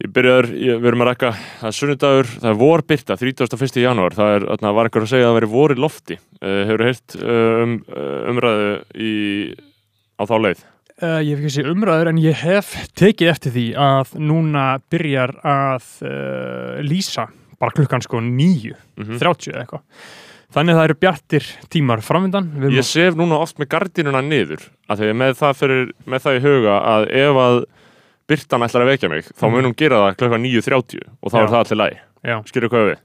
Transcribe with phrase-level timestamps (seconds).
[0.00, 1.30] Ég byrjaður, ég, við erum að rekka,
[1.60, 3.80] það er sunnudagur, það er vorbyrta, 31.
[3.82, 6.16] janúar, það er, þarna var einhver að segja að það veri vor í lofti.
[6.40, 9.10] Uh, hefur heyrt uh, um, uh, umræðu í,
[10.16, 10.62] á þá leið?
[11.00, 15.34] Uh, ég hef ekki sé umræður en ég hef tekið eftir því að núna byrjar
[15.44, 17.26] að uh, lýsa
[17.60, 19.84] bara klukkan sko nýju, Mm 30 eða eitthvað.
[20.50, 25.04] Þannig að það eru bjartir tímar erum Ég sef núna oft með gardínuna niður, að
[25.04, 27.60] því með það, fyrir, með það í huga að ef að
[28.30, 29.52] byrtan ætlar að vekja mig, þá Mhm.
[29.56, 31.42] mun hún gera það klukkan 9.30 og þá Já.
[31.42, 32.00] er það allir læg.
[32.50, 32.98] Skilur hvað við?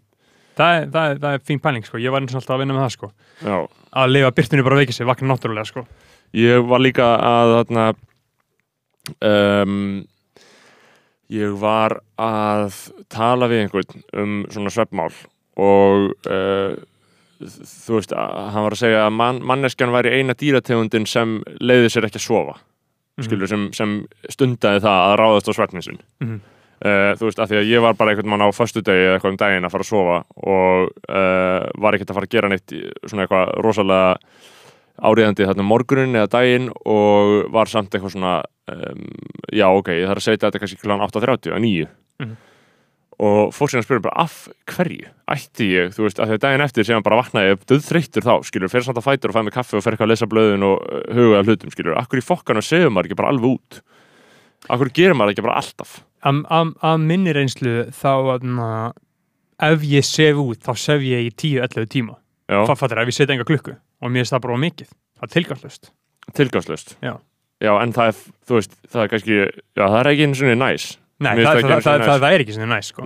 [0.56, 1.98] það er, það, er, það er fín pæling sko.
[2.00, 3.08] Ég var eins og alltaf að vinna með það sko.
[3.44, 3.56] Já.
[3.96, 5.84] Að lifa byrtunni bara að veikja sig, vakna náttúrulega sko.
[6.36, 7.86] Ég var líka að þarna
[9.22, 10.06] um,
[11.34, 12.76] ég var að
[13.14, 15.12] tala við einhvern um svona svefnmál
[15.58, 16.76] og uh,
[17.42, 21.92] þú veist, að, hann var að segja að man, manneskjan væri eina dýrategundin sem leiði
[21.94, 22.58] sér ekki að sofa
[23.24, 23.92] skilur, sem, sem
[24.30, 26.42] stundaði það að ráðast á svefnin sinn Mhm.
[26.86, 29.32] Uh, þú veist, af því að ég var bara einhvern mann á föstudegi eða eitthvað
[29.32, 32.74] um daginn að fara að sofa og uh, var ekkert að fara að gera neitt
[33.08, 34.18] svona eitthvað rosalega
[35.02, 38.34] áriðandi þarna um morgunin eða daginn og var samt eitthvað svona
[38.72, 39.08] um,
[39.56, 40.92] já ok, ég þarf að setja þetta kannski kl.
[41.00, 41.88] 8.30 að 9
[42.20, 42.36] Mhm.
[43.20, 44.34] Og fólk síðan spyrir bara af
[44.74, 48.34] hverju ætti ég, þú veist, af því að daginn eftir sem bara vaknaði, döðþreyttur þá,
[48.50, 50.66] skilur fer samt að fætur og fæ mig kaffi og fer eitthvað að lesa blöðin
[50.68, 53.80] og uh, huga að hlutum, skilur, akkur í fokkanu segir maður ekki bara alveg út
[54.70, 58.70] akkur gerir maður ekki bara alltaf Að að- að minni reynslu þá aðna,
[59.62, 62.16] ef ég sef út þá sef ég í 10-11 tíma.
[62.50, 64.90] Það fattir ef ég setja enga klukku og mér það bara of mikið.
[65.20, 65.92] Það er tilgangslust.
[66.34, 67.14] tilgangslöst Já.
[67.62, 68.16] já, en það er,
[68.50, 71.70] veist, það er kannski já, það er ekki eins og næs Nei, Mér það, finnst
[71.70, 73.04] það, það það, ekki það, það, er ekki svona næst sko.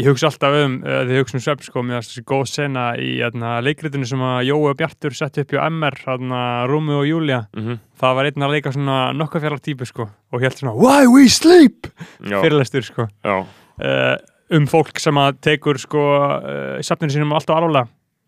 [0.00, 3.10] Ég hugsa alltaf um, uh, ég hugsa um svefn sko, með þessi góð sena í
[3.26, 7.42] aðna, leikritinu sem að Jói og Bjartur sett upp í MR, aðna, Rúmi og Júlia
[7.52, 11.08] mm það var einn að leika svona nokkuð fjarlag típu sko, og helt svona Why
[11.10, 11.90] we sleep?
[12.22, 13.08] Fyrirlestur sko.
[13.24, 14.14] já, uh,
[14.56, 16.04] um fólk sem að tekur sko,
[16.40, 17.60] uh, safninu sínum alltaf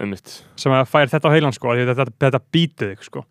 [0.01, 3.25] einmitt sem að fær þetta á heilan sko, að þetta, þetta býtið sko.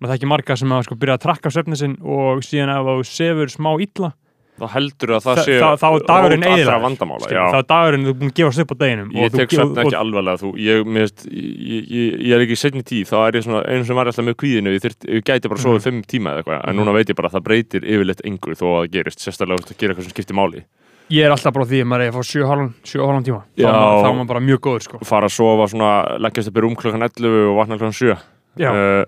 [0.00, 3.08] maður þekki marga sem að sko, byrja að trakka svefni sinn og síðan ef þú
[3.08, 4.12] sefur smá illa
[4.54, 7.44] þá heldur að það Þa- sé þá- er dagurinn já.
[7.50, 9.96] þá er dagurinn þú búin að gefast upp á deginum ég þú- tek svefn ekki
[9.98, 13.32] alvarlega þú, ég, mér veist, ég, ég, ég er ekki í setni tíð, þá er
[13.34, 15.84] ég svona einu sem var alltaf með kvíðinu, ég, þyrt, gæti bara að sofa Mhm.
[15.88, 18.64] fimm tíma eða eitthvað, en núna veit ég bara að það breytir yfirleitt engu þó
[18.70, 20.64] að það gerist, sérstaklega þú að gera eitthvað sem skiptir máli
[21.10, 23.68] ég er alltaf bara því að maður er að fá 7,5 tíma Já.
[23.68, 24.98] þá er maður bara mjög góður sko.
[25.04, 28.16] fara að sofa svona, leggjast upp í rúm klokkan 11 og vakna klokkan 7
[28.56, 29.04] já, uh,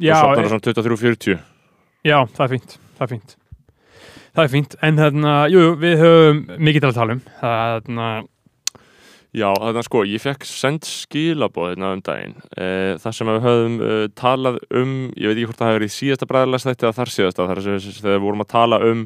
[0.00, 1.38] já, og sopnar e- svona 23.40
[2.06, 3.36] já, það er fínt það er fínt
[4.40, 7.24] það er fínt, en þarna, jú, jú, við höfum mikið til að tala um.
[7.40, 8.10] Þarna,
[9.30, 12.32] Já, þannig að sko, ég fekk send skilabóð hérna um daginn.
[12.56, 15.90] Uh, þar sem við höfum uh, talað um ég veit ekki hvort það hefur í
[15.94, 19.04] síðasta bræðarlega þetta eða þar síðasta, þar sem við vorum að tala um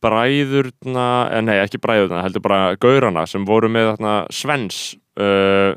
[0.00, 4.78] bræðurna eh, nei, ekki bræðurna, heldur bara gaurana sem voru með þarna Svens
[5.20, 5.74] uh,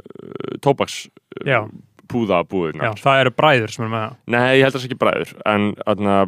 [0.64, 1.02] tóbaks
[1.44, 1.64] já,
[2.12, 4.16] púða já, það eru bræður sem er með það.
[4.36, 6.20] Nei, ég held að það sé ekki bræður en þarna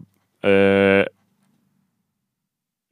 [0.50, 1.04] uh,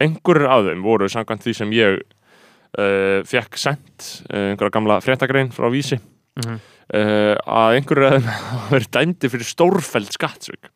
[0.04, 5.52] einhverjur af þeim voru samkvæmt því sem ég uh, fekk sendt uh, einhverja gamla fréttagrein
[5.54, 6.60] frá vísi mm -hmm.
[6.98, 8.30] uh, að einhverju af þeim
[8.74, 10.70] verið dæmdi fyrir stórfæld skattsvik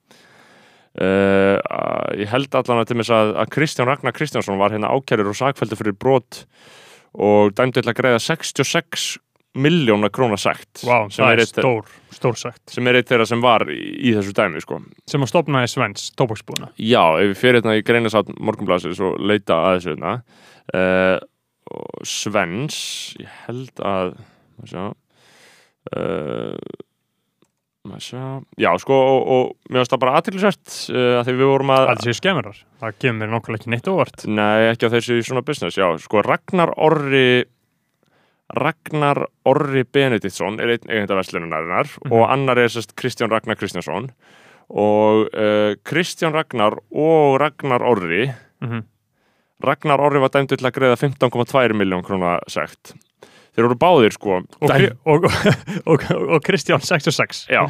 [1.01, 4.93] uh, að ég held allan að til þess að, að Kristján Ragnar Kristjánsson var hérna
[4.93, 6.45] ákjærur og sakfældur fyrir brot
[7.15, 9.19] og dæmdi til að greiða 66
[9.57, 13.43] miljóna króna sagt wow, sem, það eitt, stór, stór sagt sem er eitt þeirra sem
[13.43, 13.79] var í,
[14.11, 14.81] í þessu dæmi sko.
[15.09, 19.61] sem að stopnaði Svens, tóbaksbúðuna Já, ef við fyrir hérna í greinasátt morgunblasið og leita
[19.71, 19.97] að þessu
[20.77, 21.17] uh,
[22.07, 22.83] Svens
[23.19, 24.15] ég held að
[24.59, 24.85] maður sjá
[25.97, 26.79] uh,
[27.89, 28.25] maður sjá
[28.61, 31.85] já, sko, og, og mér finnst það bara aðtilsvært uh, að því við vorum að
[31.89, 34.27] Það séu skemmurar, það mér nokkulega ekki neitt óvart.
[34.29, 37.47] Nei, ekki á þessu svona business, já, sko Ragnar Orri
[38.57, 42.13] Ragnar Orri Benediktsson er einn eigenda verslunarinnar Mhm.
[42.13, 44.11] og annar er sérst Kristján Ragnar Kristjánsson.
[44.71, 48.83] Og uh, Kristján Ragnar og Ragnar Orri mm
[49.61, 52.93] Ragnar Orri var dæmdur til að greiða 15,2 miljón króna sekt.
[53.57, 55.33] Þeir eru báðir sko og, dæm, og, og,
[55.91, 56.05] og,
[56.37, 57.65] og Kristján 66 já,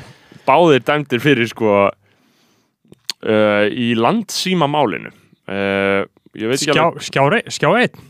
[0.45, 5.09] báðir dæmdir fyrir sko uh, í landsíma málinu
[5.49, 6.05] uh,
[6.37, 8.05] ekki Skjá, alveg skjá, rei- skjá einn.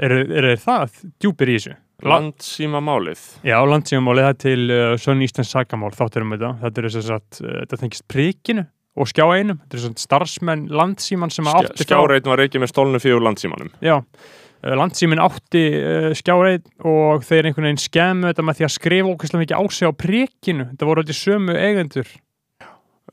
[0.00, 1.74] Er, er, er það djúpir í þessu?
[2.00, 6.50] Land, landsíma málið já, landsíðamálið það er til uh, Sönn Íslands sakamál þáttur um þetta.
[6.62, 8.64] Þetta er þess að uh, þetta þengist prikinu
[9.00, 12.72] og skjá einum, þetta er svona starfsmenn landsíman sem Skjá, átti skjáreit var ekki með
[12.72, 13.68] stólnu fyrir landsímanum.
[13.84, 18.74] Já, uh, landsímin átti uh, skjáreit og þeir einhvern veginn skemmu þetta með því að
[18.78, 20.68] skrifa ókvæslega mikið á sig á prikinu.
[20.72, 22.16] Þetta voru þetta sömu eigendur.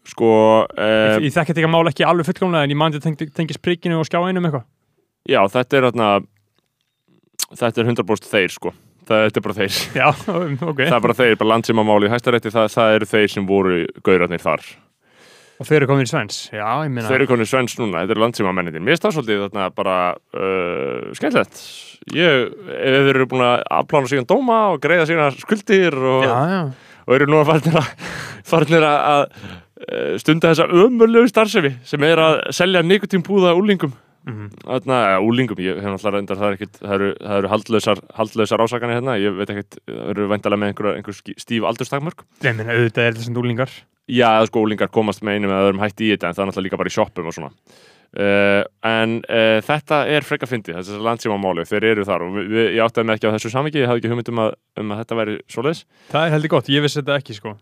[0.07, 0.31] Sko
[0.79, 4.07] ég, ég þekki þetta ekki mál ekki alveg fullkomlega en ég mandi tengist prikinu og
[4.07, 4.63] skjá einum eitthvað.
[5.27, 6.11] Já, þetta er þarna
[7.53, 8.73] þetta er 100% þeir sko
[9.07, 10.07] það, þetta er bara þeir, Já,
[10.71, 10.81] ok.
[10.83, 14.43] það er bara þeir bara landsimamáli í hæstarétti, það, það eru þeir sem voru gaurarnir
[14.43, 14.65] þar,
[15.57, 16.35] Og þeir eru komin í Svens.
[16.53, 21.07] Já, þeir eru konið svens núna þetta eru landsimamenninir, mér stað svolítið þarna bara uh,
[21.17, 21.61] skemmtilegt
[22.13, 26.59] ég, þeir eru búin að afplána síðan dóma og greiða síðan skuldir og, Já, já.
[27.07, 27.89] og eru nú að farnir að,
[28.51, 29.23] farnir að, að
[29.87, 33.97] uh, stunda þessa ömurlegu starfsefi sem er að selja nikotínpúða úlingum
[34.27, 38.01] Þarna, eða, úlingum, ég hef náttúrulega reyndar það er ekkit, það eru, það eru haldlausar,
[38.17, 42.25] haldlausar ásakanir hérna, ég veit ekkit, það eru væntalega með einhver, einhver stíf aldurstakmörk.
[42.43, 43.77] Ég meina, auðvitað er þetta sem úlingar.
[44.07, 46.67] Já, sko úlingar komast með einum eða öðrum hætti í þetta, en það er náttúrulega
[46.67, 47.53] líka bara í shoppum og svona.
[48.17, 52.69] Uh, en uh, þetta er frekka fyndi, þessi landsímamáli, þeir eru þar og við, við,
[52.77, 55.01] ég áttaði með ekki á þessu samingi, ég hafði ekki hugmynd um að, um að
[55.03, 55.81] þetta væri svoleiðis.
[56.13, 57.53] Það er heldur gott, ég vissi þetta ekki, sko.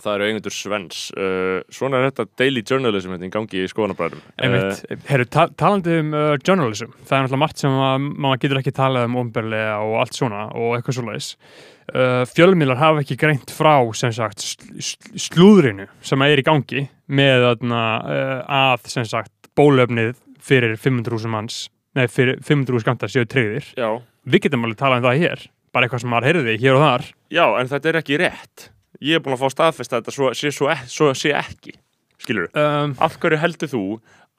[0.00, 1.00] Það eru eigendur Svens.
[1.14, 4.22] Uh, svona er þetta daily journalism hérna í gangi í skoðanabræðum.
[4.40, 8.62] Einmitt, herru, ta talandi um uh, journalism, það er náttúrulega margt sem að, maður getur
[8.62, 11.30] ekki talað um omberlega og allt svona og eitthvað svoleiðis.
[11.90, 16.84] Uh, fjölmiðlar hafa ekki greint frá sem sagt sl sl slúðrinu sem er í gangi
[17.10, 17.80] með uh,
[18.46, 21.64] að sem sagt bólöfnið fyrir 500.000 manns,
[21.98, 23.74] nei fyrir 500.000 skamtar séu tryggðir.
[23.76, 23.90] Já,
[24.28, 25.42] Við getum alveg talað um það hér,
[25.72, 27.06] bara eitthvað sem maður heyrði hér og þar.
[27.32, 28.66] Já, en þetta er ekki rétt.
[29.00, 31.72] Ég er búin að fá staðfest að þetta svo, sé, svo, ek- svo sé ekki.
[32.20, 33.82] Skilur Um, Af hverju heldur þú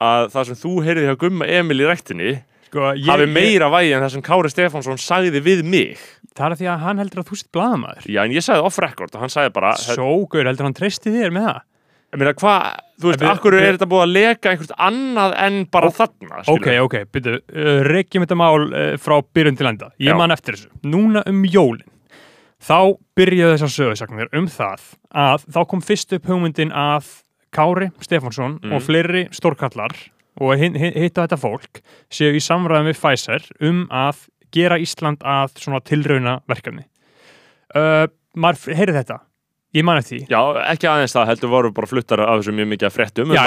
[0.02, 2.30] að það sem þú heyrði hjá Gumma Emil í rættinni
[2.68, 5.98] sko, ég, hafi ég, meira vægi en það sem Kári Stefánsson sagði við mig?
[6.32, 8.06] það er því að hann heldur að þú sitt blaðamaður.
[8.08, 11.34] Já, en ég sagði off record og hann sagði bara Sógur, heldur hann treysti þér
[11.34, 11.60] með það?
[12.12, 12.64] Ég meina, hvað,
[13.00, 16.66] þú veist, af hverju er þetta búið að leka einhvert annað en bara þarna, Ok,
[16.86, 19.88] ok, byrju, uh, reykjum þetta mál uh, frá byrjun til enda.
[19.98, 20.16] Ég Já.
[20.20, 20.68] man eftir þessu.
[20.84, 21.88] Núna um jólin.
[22.62, 22.76] Þá
[23.18, 24.84] byrjuðu þessar sögursagnir um það
[25.18, 27.08] að þá kom fyrst upp hugmyndin að
[27.52, 28.72] Kári Stefánsson Mm.
[28.76, 29.92] og fleiri stórkallar
[30.40, 34.22] og hitta þetta fólk séu í samræðum við Pfizer um að
[34.52, 36.86] gera Ísland að svona tilrauna verkefni.
[37.74, 38.06] Uh,
[38.36, 39.18] maður heyrið þetta.
[39.72, 40.26] Ég man eftir því.
[40.28, 43.32] Já, ekki aðeins það, heldur voru bara fluttar af þessu mjög mikið að fréttum um
[43.32, 43.44] Já,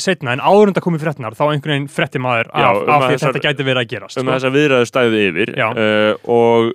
[0.00, 3.10] setna, en áður en það komið fréttnar þá einhvern veginn frétti maður af, um því
[3.12, 4.30] þessar- þetta gæti verið að gerast um sko.
[4.30, 6.72] að þessa viðræðu stæði yfir uh, og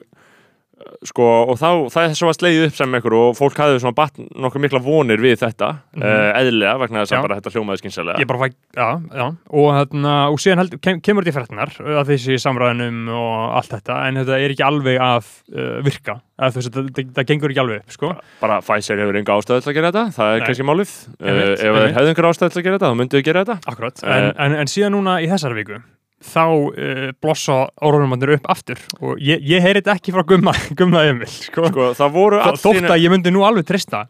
[1.01, 3.95] sko, og þá, það er svo að slegið upp sem einhver og fólk hafði svona
[3.97, 6.03] batt nokkuð mikla vonir við þetta Mhm.
[6.03, 8.87] uh, eðlilega vegna þess að bara þetta hljómaði skynsalega ég bara fæ, já,
[9.17, 13.55] já og, þarna, og síðan held, kem, kemur þetta í fréttnar að þessi samræðinum og
[13.57, 17.27] allt þetta en þetta er ekki alveg að uh, virka að veist, það, það, það
[17.31, 18.11] gengur ekki alveg upp sko.
[18.41, 20.45] bara Pfizer hefur enga ástæðu til að gera þetta það er Nei.
[20.49, 21.95] kannski málið uh, ef einmitt.
[21.97, 23.57] hefðu engar ástæðu til að gera þetta þá myndu þau gera þetta
[24.01, 24.17] Eh.
[24.17, 25.81] en, en, en síðan núna í þessari viku
[26.21, 28.81] þá uh, blossa orðunumandir upp aftur.
[29.01, 31.67] Og ég, ég heyri þetta ekki frá Gumma, Gumma Emil sko.
[31.71, 32.17] sko, það
[32.61, 34.05] þótt að ég myndi nú alveg trista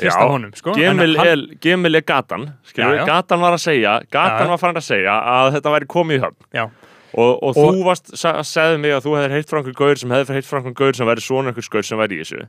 [0.00, 0.74] trista Já, honum sko.
[0.76, 2.46] Gemil hann- er, er gatan
[2.76, 3.04] Já, já.
[3.06, 6.40] gatan var að segja gatan var farin að segja að þetta væri komið í höfn.
[6.56, 6.64] Já.
[7.12, 9.96] og, og, Og- þú varst, sa, segði mig að þú hefðir heitt frá einhver gaur
[10.00, 12.46] sem hefði heitt frá einhver gaur sem væri svona einhver gaur sem væri í þessu.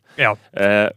[0.55, 0.89] Uh,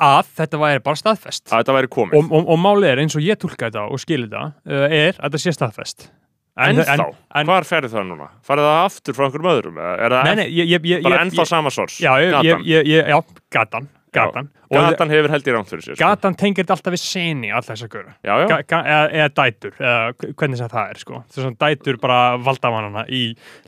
[0.00, 1.50] að þetta væri bara staðfest.
[1.52, 2.14] Að þetta væri komið.
[2.30, 5.26] Og, og, málið er eins og ég tólka þetta og skil þetta uh, er að
[5.28, 6.08] þetta sé staðfest
[6.52, 8.26] En, þá, en, hvar ferði það núna?
[8.44, 9.78] Farið það aftur frá einhverjum öðrum?
[9.80, 11.96] Er það nei, nei, ég, ég, bara ég, ennþá sama sors?
[12.02, 12.66] já, ég, ég, gatan.
[12.68, 16.02] ég, ég, já, gatan gatan, og gatan hefur held í rámt fyrir sér sko.
[16.04, 19.74] gatan tengir þetta alltaf við seni alltaf þess að Já, já, ga, eða, eða dætur,
[19.80, 21.20] eða hvernig sem það er sko.
[21.32, 23.22] þess að dætur bara valdamannana í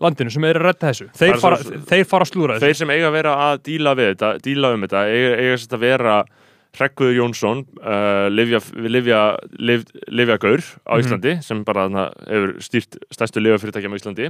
[0.05, 2.81] landinu sem eru að redda þessu þeir fara, svo- þeir fara að slúra þessu þeir
[2.83, 6.17] sem eiga að vera að díla við þetta díla um þetta, eiga, eiga að vera
[6.75, 9.23] Hregguður Jónsson uh, Livja, Livja,
[9.59, 11.03] Liv, Livja Gaur á Mhm.
[11.05, 14.29] Íslandi sem bara þarna, hefur stýrt stærstu lifafyrirtækjum á Íslandi.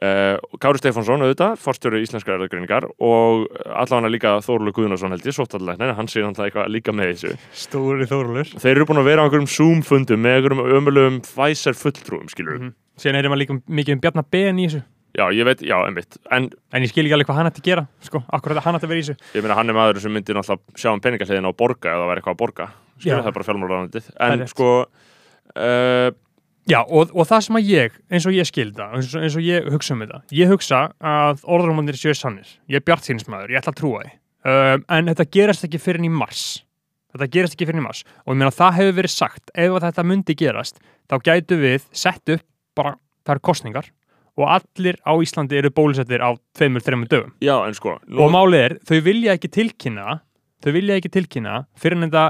[0.00, 5.92] Uh, Kári Stefánsson auðvitað, forstjóri íslenskar erðagreiningar og allavega líka Þórlu Guðnarsson held ég, sóttalæknir,
[5.98, 7.32] hann sé náttúrulega eitthvað líka með þessu.
[7.52, 12.30] Stóri þórulur Þeir eru búin að vera á einhverjum Zoom-fundum með einhverjum ömulegum Pfizer fulltrúum,
[12.32, 14.82] skilur mm síðan er maður líka mikið um Bjarnar Ben í þessu
[15.18, 16.16] Já, ég veit, já, einmitt.
[16.30, 18.86] En en ég skil ekki alveg hvað hann ætti að gera sko, akkurat hann ætti
[18.86, 19.30] að vera í þessu?
[19.34, 22.10] Ég meina, hann er maður sem myndir náttúrulega sjá um peningahliðina og borga eða það
[22.12, 22.66] væri eitthvað að borga.
[23.00, 23.22] Skilur, Já.
[23.24, 24.52] það er bara fjármálaráðandið Það er En rétt.
[24.54, 24.68] sko
[25.56, 26.10] uh,
[26.70, 29.42] Já, og, og það sem að ég, eins og ég skilda eins og, eins og
[29.42, 30.18] ég hugsa um þetta.
[30.36, 32.46] Ég hugsa að orðrumundir séu sannir.
[32.70, 34.12] Ég er bjart sínsmaður, ég ætla að trúa því.
[34.46, 36.44] Um, en þetta gerast ekki fyrir í mars.
[37.16, 38.04] Þetta gerast ekki fyrir í mars.
[38.22, 40.78] Og ég meina það hefur verið sagt, ef að þetta myndi gerast
[41.10, 42.44] þá gætu við sett upp
[42.78, 42.94] bara,
[43.26, 43.90] það eru kostningar
[44.40, 48.32] og allir á Íslandi eru bólusettir á tveimur, þreimur dögum Já, en sko nú, og
[48.34, 50.20] málið er, þau vilja ekki tilkynna
[50.64, 52.24] þau vilja ekki tilkynna fyrir en þetta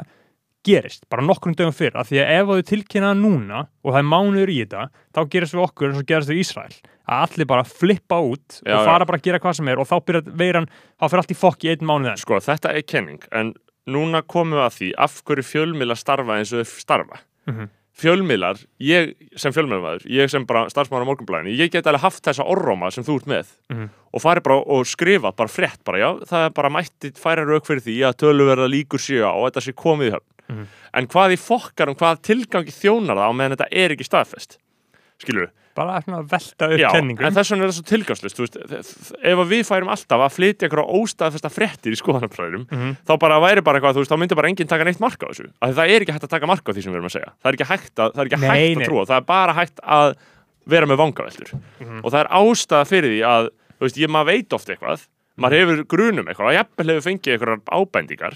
[0.66, 4.08] gerist, bara nokkrum dögum fyrr af því að ef þau tilkynna núna og það er
[4.10, 4.82] mánuður í þetta,
[5.16, 6.74] þá gerist við okkur eins og gerast við Ísrael,
[7.08, 8.84] að allir bara flippa út Já, og já.
[8.90, 10.68] fara bara að gera hvað sem er og þá byrja veiran,
[11.00, 13.54] þá fyrir allt í fokk í einn mánuð enn sko, þetta er kenning En
[13.90, 17.70] núna komum við að því af hverju fjölmila starfa eins og þeir starfa Mhm.
[18.00, 22.46] Fjölmiðlar, ég sem fjölmiðlmaður ég sem bara starfsmaður á morgunblæðinu ég get alveg haft þessa
[22.48, 23.88] orróma sem þú ert með Mhm.
[24.14, 27.64] og farið bara og skrifa bara frétt bara, já, það er bara mætti færa rauk
[27.66, 30.66] fyrir því að töluverða líkur séu á og þetta sé komið í höfn Mhm.
[30.94, 34.56] en hvað í fokkar um hvað tilgangi þjónar það á meðan þetta er ekki staðfest
[35.22, 39.42] skilur bara að velta upp Já, kenningum en þess vegna er það svo þ- ef
[39.50, 42.96] við færum alltaf að flytja eitthvað óstaðfesta fréttir í skoðanabræðurum Mhm.
[43.06, 45.30] þá bara væri bara eitthvað, þú veist, þá myndi bara enginn taka neitt marka á
[45.30, 47.06] þessu, af því það er ekki hægt að taka marka á því sem við erum
[47.10, 48.84] að segja, það er ekki hægt að, það er ekki Nei, hægt nei.
[48.84, 50.16] að trúa, það er bara hægt að
[50.66, 51.50] vera með vangaveltur
[51.80, 52.00] Mhm.
[52.04, 53.44] og það er ástæða fyrir því að
[53.80, 55.06] þú veist, ég maður veit oft eitthvað
[55.40, 56.52] maður hefur grunum eitthvað,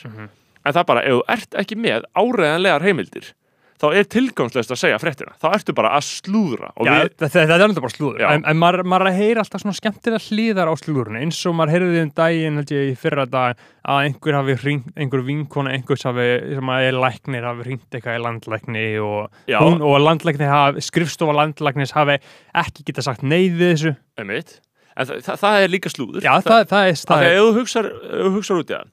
[0.05, 0.29] Mhm.
[0.65, 3.33] en það bara ef þú ert ekki með áreðanlegar heimildir
[3.81, 5.35] þá er tilgangslöst að segja fréttina.
[5.43, 8.23] Þá ertu bara að slúðra Já, við, þetta, er alveg bara slúður.
[8.23, 8.29] Já.
[8.31, 11.75] en, en maður, maður að heyra alltaf svona skemmtilega hlýðar á slúðurinn eins og maður
[11.75, 16.07] heyrði um daginn held ég í fyrra dag að einhver hafi hringt, einhver vinkona einhvers
[16.09, 20.85] hafi, sem að er læknir hafi hringt eitthvað í landlækni og, hún, og landlækni hafi,
[20.85, 22.21] skrifstofa landlæknis hafi
[22.65, 23.97] ekki geta sagt nei við þessu.
[24.21, 24.59] Einmitt.
[24.95, 26.23] En það, það, það er líka slúður.
[26.23, 27.89] Já, það, það, er, það það er, ef þú hugsar,
[28.39, 28.93] hugsar út í það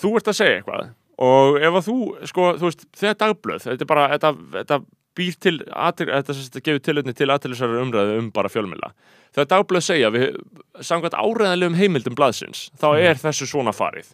[0.00, 0.86] þú ert að segja eitthvað
[1.18, 1.96] og ef að þú,
[2.28, 4.80] sko, þú veist þegar dagblöð, þetta er bara, þetta, þetta
[5.16, 8.90] býr til, atil, þetta, þetta gefur tilöfni til aðtilisar umræðu um bara fjölmjöla
[9.32, 10.36] þegar dagblöð segja, við,
[10.84, 13.02] samkvæmt áreðanlegum heimildum blaðsins, þá Mhm.
[13.10, 14.12] er þessu svona farið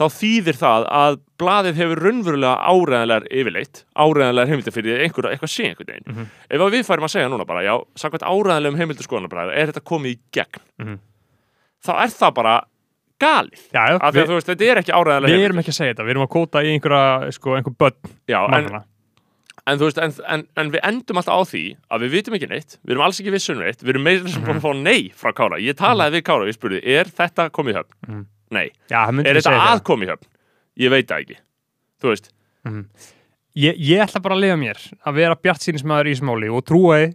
[0.00, 5.66] þá þýðir það að blaðið hefur raunverulega áreðanlegar yfirleitt, áreðanlegar heimildir fyrir einhver, eitthvað sé
[5.68, 6.06] einhvern veginn.
[6.14, 6.26] Mhm.
[6.50, 9.84] Ef að við færum að segja núna bara, já, samkvæmt áreðanlegum heimildir skoðanabræður, er þetta
[9.84, 10.98] komið í gegn, Mhm.
[11.84, 12.54] þá er það bara
[13.20, 13.64] galið.
[13.74, 16.14] Já, já, við, veist, þetta er ekki áreðanlega við erum ekki að segja þetta við
[16.16, 18.14] erum að kóta í einhverja, sko, einhver börn
[18.58, 18.64] en,
[19.70, 21.62] en veist, en, en, en við endum alltaf á því
[21.92, 24.42] að við vitum ekki neitt, við erum alls ekki vissum neitt, við erum meira sem
[24.48, 25.60] búin að fá nei frá Kára.
[25.60, 27.94] Ég talaði við Kára og ég spurði, er þetta komið höfn?
[28.08, 28.26] Mhm.
[28.50, 28.68] Nei.
[28.90, 30.26] Já, Er þetta að komið höfn?
[30.80, 31.36] Ég veit það ekki.
[32.02, 32.30] Þú veist,
[33.60, 36.96] ég, ég ætla bara að lifa mér að vera bjart sínismæður í smáli og trúa
[36.98, 37.14] því-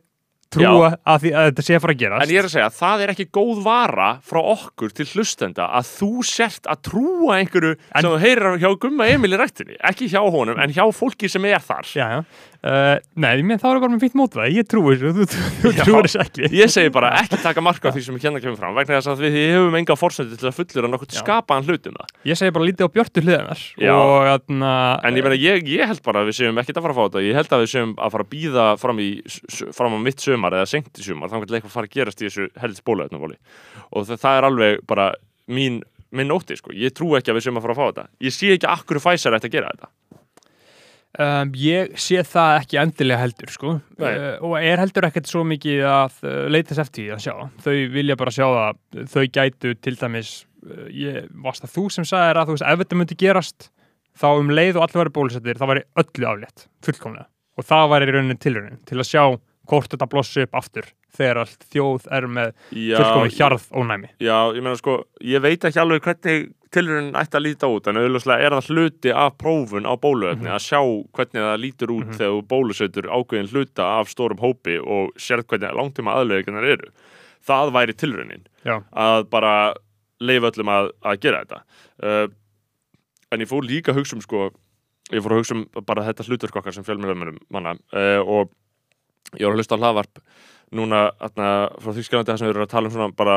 [0.53, 2.69] trúa að, því, að þetta sé að fara að gerast En ég er að segja,
[2.77, 7.73] það er ekki góð vara frá okkur til hlustenda að þú sért að trúa einhverju
[7.75, 9.77] En- sem þú heyrir hjá Gumma Emil í rættinni.
[9.83, 11.87] Ekki hjá honum, en hjá fólki sem er þar.
[11.95, 12.21] Já, já.
[12.65, 14.53] Uh, nei, menn þá er það bara með fínt mótvæð.
[14.55, 15.25] Ég trúi þessu,
[15.61, 16.47] þú, trúir þessu ekki.
[16.57, 19.21] Ég segi bara ekki taka marka á því sem hérna kemur fram vegna þess að
[19.21, 21.19] við hefum enga fórsöndu til að fullur að nokkuð Já.
[21.21, 22.15] skapaðan hlut um það.
[22.25, 23.61] Ég segi bara lítið á björtu hliðanar.
[25.05, 27.05] En ég, meina, ég, ég held bara að við séum ekkert að fara að fá
[27.05, 27.23] þetta.
[27.27, 29.11] Ég held að við séum að fara að býða fram, í,
[29.77, 31.31] fram á mitt sömar eða senkt í sömar.
[31.31, 33.39] Þannig að eitthvað fara að gerast í þessu helst bóluefnavóli.
[33.91, 35.09] Og það, það er alveg bara
[35.51, 35.81] mín,
[36.15, 36.75] minn nótti, sko.
[36.75, 38.07] Ég trú ekki að við séum að fara að fá þetta.
[38.27, 39.91] Ég sé ekki akkur Pfizer ætti að gera þetta.
[41.15, 43.77] Um, ég sé það ekki endilega heldur, sko.
[44.01, 47.35] Uh, og er heldur ekkert svo mikið að uh, leitast eftir því að sjá.
[47.63, 48.81] Þau vilja bara sjá það,
[49.13, 50.33] þau gætu til dæmis,
[50.67, 53.69] uh, ég, varst það þú sem sagðir að þú veist, ef þetta myndi gerast,
[54.19, 57.29] þá um leið og allir væri bólusettir, þá væri öllu aflétt, fullkomlega.
[57.55, 59.23] Og það væri í rauninni tilraunin, til að sjá
[59.69, 60.85] hvort þetta blossi upp aftur,
[61.17, 64.09] þegar allt þjóð er með Já, fullkomlega hjarð ónæmi.
[64.19, 67.95] Já, ég meina sko, ég veit ekki alveg hvernig tilurinn ætti að líta út en
[68.01, 70.55] auðvitað er það hluti af prófun á bóluefni Mhm.
[70.57, 70.81] að sjá
[71.15, 72.17] hvernig það lítur út Mhm.
[72.17, 76.89] þegar þú bólusetur ákveðin hluta af stórum hópi og sérð hvernig langtíma aðlöðingar eru.
[77.47, 78.83] Það væri tilurinn Já.
[78.93, 79.73] að bara
[80.19, 81.61] leifa öllum að, að gera þetta.
[82.03, 82.27] Uh,
[83.31, 84.49] en ég fór líka að hugsa um sko,
[85.11, 88.49] ég fór að hugsa um bara þetta hlutverk okkar sem fjölmjörðumennum manna uh, og
[89.33, 90.21] ég var að hlusta á hlaðvarp
[90.75, 91.49] núna atna,
[91.81, 93.35] frá Þýskalandi þar sem við erum að tala um svona bara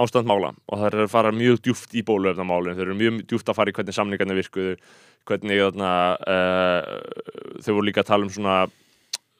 [0.00, 3.58] ástandmála og það er að fara mjög djúft í bóluefnamálin, þeir eru mjög djúft að
[3.58, 4.72] fara í hvernig samningarnir virkuðu,
[5.28, 5.90] hvernig þarna,
[6.34, 8.56] uh, þau voru líka að tala um svona,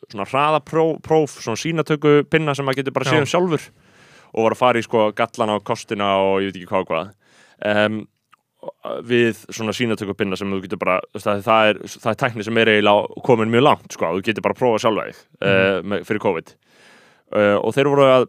[0.07, 3.69] svona hraðapróf, próf, svona sínatöku pinna sem maður getur bara séð um sjálfur.
[4.35, 6.89] Og voru að fara í sko gallana og kostina og ég veit ekki hvað og
[6.91, 7.13] hvað.
[7.65, 8.01] Um,
[9.09, 12.61] við svona sínatöku pinna sem þú getur bara, það, það, er, það er tækni sem
[12.63, 16.05] er eiginlega komin mjög langt sko, þú getur bara að prófa sjálfa þig uh, með-
[16.09, 16.53] fyrir COVID.
[17.35, 18.27] Uh, og þeir voru að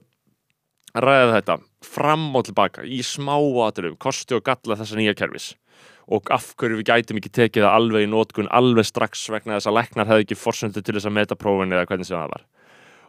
[0.96, 5.52] ræða þetta fram og tilbaka í smá aðurum, kosti og galla þessa nýja kerfis.
[6.06, 9.72] Og af hverju við gætum ekki tekið það alveg í nótkun alveg strax vegna þess
[9.72, 12.44] að læknar hefði ekki forsöndu til þess að meta prófin eða hvernig sem það var.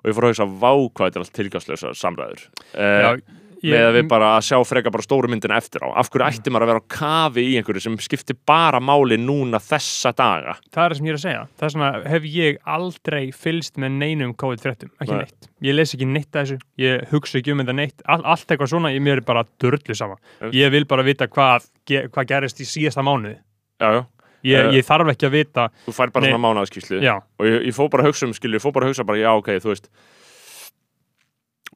[0.01, 2.47] Og ég fór að hugsa vá hvað þetta er allt tilgangslösa samræður.
[2.73, 6.11] Já, uh, með að við bara að sjá freka bara stóru myndina eftir á af
[6.13, 10.13] hverju ætti maður að vera á kafi í einhverju sem skiptir bara máli núna þessa
[10.17, 11.43] daga það er það sem ég er að segja.
[11.57, 15.23] Það er svona, hef ég aldrei fylst með neinum COVID-fréttum, ekki Nei.
[15.25, 15.49] neitt.
[15.67, 18.73] Ég les ekki neitt að þessu, ég hugsa ekki um þetta neitt, All, allt eitthvað
[18.75, 20.17] svona, ég mér er bara dörrlu sama.
[20.53, 23.39] Ég vil bara vita hvað, ge, hvað gerist í síðasta mánuði.
[23.81, 24.05] já, já,
[24.47, 26.31] Ég, Eh, ég þarf ekki að vita, þú fær bara Nei.
[26.31, 28.87] svona mánaðskíslu já, og ég, ég fór bara að hugsa um skilju, ég fór bara
[28.87, 29.89] að hugsa bara já ok, þú veist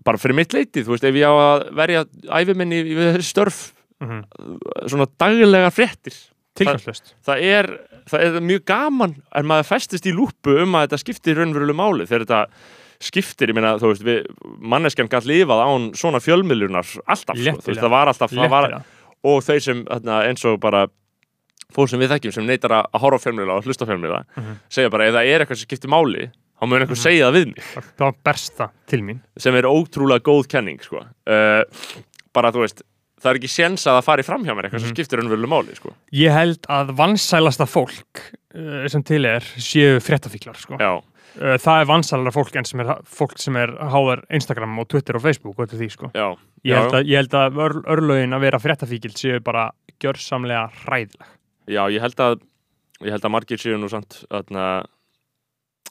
[0.04, 2.04] bara fyrir mitt leiti, þú veist, ef ég á að verja
[2.40, 3.61] æfiminni við þessi störf
[4.00, 4.23] mm
[4.88, 6.14] svona daglega fréttir
[6.57, 7.66] tilgangslöst það er,
[8.09, 12.07] það er mjög gaman en maður festist í lúpu um að þetta skiptir raunverulegu máli
[12.09, 12.40] þegar þetta
[13.00, 14.25] skiptir, ég meina, þú veist, við,
[14.73, 17.83] manneskjan gætt lifað án svona fjölmiðlunar alltaf, sko, þú veist, Léttilega.
[17.85, 18.83] það var alltaf það var, Léttilega.
[19.30, 20.83] og þeir sem, þarna, eins og bara
[21.76, 24.57] fólk sem við þekkjum sem neytar að horfa fjölmiðla og hlusta fjölmiðla Mhm.
[24.69, 26.30] segja bara, ef það er eitthvað sem skiptir máli
[26.61, 30.21] þá mun einhver segja það við mig þá berst það til mín sem er ótrúlega
[30.29, 31.00] góð kenning sko.
[31.26, 31.62] uh,
[32.37, 32.83] bara, þú veist
[33.21, 34.97] það er ekki séns að það fari fram hjá mér eitthvað sem Mhm.
[34.97, 35.95] skiptir raunverulegu máli, sko.
[36.12, 38.21] ég held að vansælasta fólk
[38.55, 40.76] uh, sem til er séu fréttafíklar sko.
[40.81, 44.88] já, uh, það er vansælara fólk en sem er, fólk sem er háðar Instagram og
[44.88, 46.11] Twitter og Facebook og því sko.
[46.14, 50.71] já, ég, held að, ég held að ör, örlögin að vera fréttafíkil séu bara gjörsamlega
[50.87, 51.29] hræðileg
[51.69, 52.40] já, ég held að
[53.05, 54.85] ég held að margir séu nú samt þarna,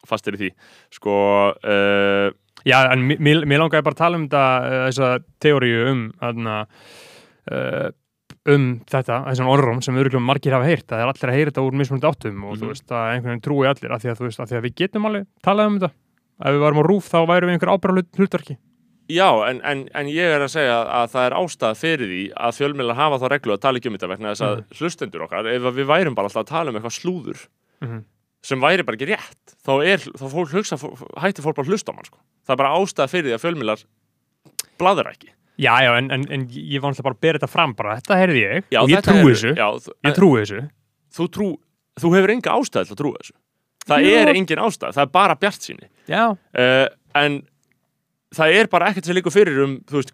[0.07, 0.49] fastir í því
[0.95, 1.15] sko
[1.63, 2.29] uh,
[2.67, 6.55] Já, en mér, mér langaði bara að tala um þetta, uh, þessa teóriu um, aðna,
[7.51, 7.89] uh,
[8.51, 11.63] um þetta, þessan orðrum sem örgulega margir hafa heyrt, það er allir að heyra þetta
[11.69, 12.59] úr mismunandi áttum og Mhm.
[12.63, 14.65] þú veist, að einhvern veginn trúi allir af því að, þú veist, af því að
[14.67, 15.91] við getum alveg talað um þetta.
[16.39, 18.57] Ef við varum á rúf þá værum við einhver ábæra hlutverki.
[19.09, 22.57] Já, en, en, en ég er að segja að það er ástæða fyrir því að
[22.59, 24.77] fjölmiðlar hafa þá reglu að tala ekki um þetta vegna þess að Mhm.
[24.77, 27.47] hlustendur okkar, ef við værum bara alltaf að tala um eitthvað slúður
[27.81, 28.03] Mm
[28.45, 30.77] sem væri bara ekki rétt, þá er þá fólk hugsa,
[31.19, 32.19] hætti fólk bara að hlusta á mann sko.
[32.47, 33.83] það er bara ástæða fyrir því að fjölmiðlar
[34.79, 35.33] bladra ekki.
[35.59, 38.15] Já, já, en, en, en ég var náttúrulega bara að bera þetta fram bara, þetta
[38.21, 39.67] heyrði ég Já, og ég trúi þessu, Já,
[40.07, 40.61] ég trúi þessu.
[41.17, 41.47] þú, trú,
[41.99, 43.35] þú hefur enga ástæða til að trúa þessu.
[43.89, 44.13] Það Já.
[44.21, 45.89] er engin ástæða, það er bara bjart síni.
[46.07, 46.23] Já.
[46.31, 46.87] uh,
[47.19, 47.41] en
[48.35, 50.11] það er bara ekkert sem líka fyrir um þú veist,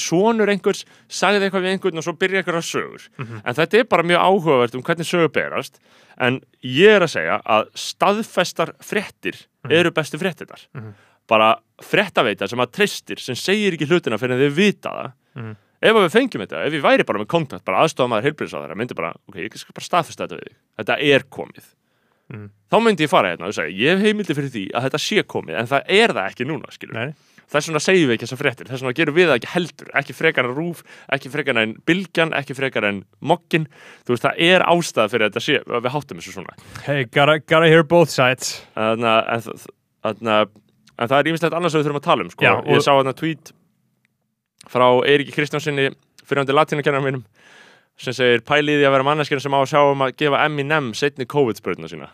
[0.00, 3.42] sonur einhvers sagði eitthvað við einhvern og svo byrja einhverja sögur Mhm.
[3.44, 5.78] en þetta er bara mjög áhugavert um hvernig sögur berast
[6.18, 9.72] en ég er að segja að staðfestar fréttir Mhm.
[9.72, 10.94] eru bestu fréttinar Mhm.
[11.28, 15.56] bara fréttaveita sem að treystir sem segir ekki hlutina fyrir en þau vita það Mhm.
[15.82, 18.94] ef að við fengjum þetta, ef við væri bara með kontakt bara aðstofamaður heilbriðsáður, myndi
[18.96, 21.64] bara ok, ég skal bara staðfesta þetta við þig, þetta er komið
[22.32, 22.50] Mhm.
[22.72, 25.22] þá myndi ég fara hérna og segja ég hef heimildi fyrir því að þetta sé
[25.24, 27.14] komið en það er það ekki núna, skilur Nei.
[27.50, 28.68] Þess vegna segjum við ekki þessar fréttir.
[28.70, 30.82] Þess vegna gerum við það ekki heldur, ekki frekar en rúf
[31.16, 33.66] ekki frekar en bylgjan, ekki frekar en mokkin,
[34.06, 36.54] þú veist, það er ástæða fyrir að þetta sé, að við háttum þessu svona.
[36.86, 38.52] Hey, gotta, gotta hear both sides.
[38.78, 40.48] að en, þa-
[41.00, 42.44] en það er ímislegt annars sem við þurfum að tala um sko.
[42.46, 43.52] Já, ég sá þarna tweet
[44.70, 45.88] frá Eiríki Kristjánsinni
[46.28, 47.22] fyrirhandi latínukennar mínum
[48.00, 51.26] sem segir pæliði að vera manneskjörn sem á að sjá um að gefa Eminem setni
[51.28, 52.10] COVID-spurna sína.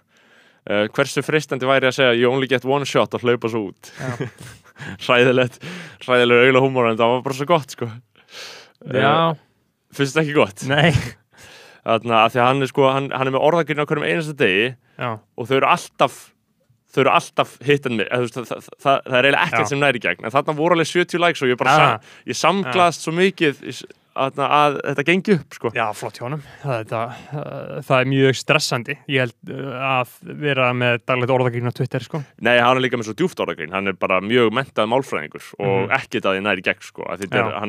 [0.66, 3.90] Uh, hversu fristandi væri að segja you only get one shot og hlaupa svo út
[4.76, 4.96] Já.
[5.06, 5.58] hræðilegt
[6.06, 7.88] hræðilega auðla húmór en það var bara svo gott sko
[8.92, 9.14] Já,
[9.96, 10.92] finnst þetta ekki gott nei.
[11.86, 14.34] Þarna, af því að hann er, sko, hann, hann er með orðagirna á hverjum einasta
[14.40, 14.64] degi
[14.98, 16.16] Já, og þau eru alltaf
[16.96, 19.46] þau eru alltaf hit and miss eða, þú veist, það, það, það, það er eiginlega
[19.46, 19.70] ekkert Já.
[19.72, 22.10] sem næri gegn en þarna voru alveg 70 likes og ég bara Ah.
[22.26, 23.84] ég samglaðst svo mikið s-
[24.16, 25.70] að, að þetta gengi upp sko.
[25.76, 26.42] Já, flott hjá honum.
[26.62, 27.14] Það, það,
[27.88, 28.96] það er mjög stressandi.
[29.12, 30.14] Ég held uh, að
[30.46, 32.22] vera með daglegt orðagrín á Twitter, sko.
[32.40, 35.74] Nei, hann er líka með svo djúft orðagrín hann er bara mjög mentað málfræðingur og
[35.87, 35.92] Mhm.
[36.00, 37.02] ekkert að því næri gegn sko.
[37.12, 37.18] Er,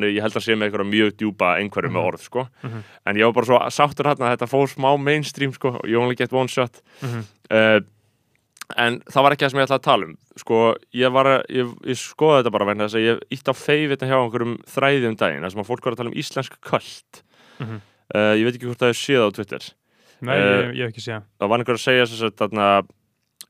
[0.08, 2.08] ég held að sé með einhverja mjög djúpa einhverju með Mhm.
[2.12, 2.48] orð sko.
[2.64, 2.84] Mhm.
[3.08, 5.80] en ég var bara svo sáttur hann að þetta fór smá mainstream sko.
[5.86, 7.24] you only get one shot Mhm.
[7.52, 7.80] uh,
[8.76, 10.58] en það var ekki það sem ég ætlaði að tala um sko,
[10.94, 14.06] ég var að, ég, ég skoði þetta bara vegna þess að ég ítt á feivita
[14.10, 17.24] hjá einhverjum þræði um daginn, sem að fólk var að tala um íslensk köld
[17.60, 17.80] Mhm.
[18.14, 19.64] uh, ég veit ekki hvort það er séð á Twitter
[20.22, 21.24] Nei, Eh, ég, ég hef ekki séð.
[21.40, 22.68] það var einhver að segja þess að þarna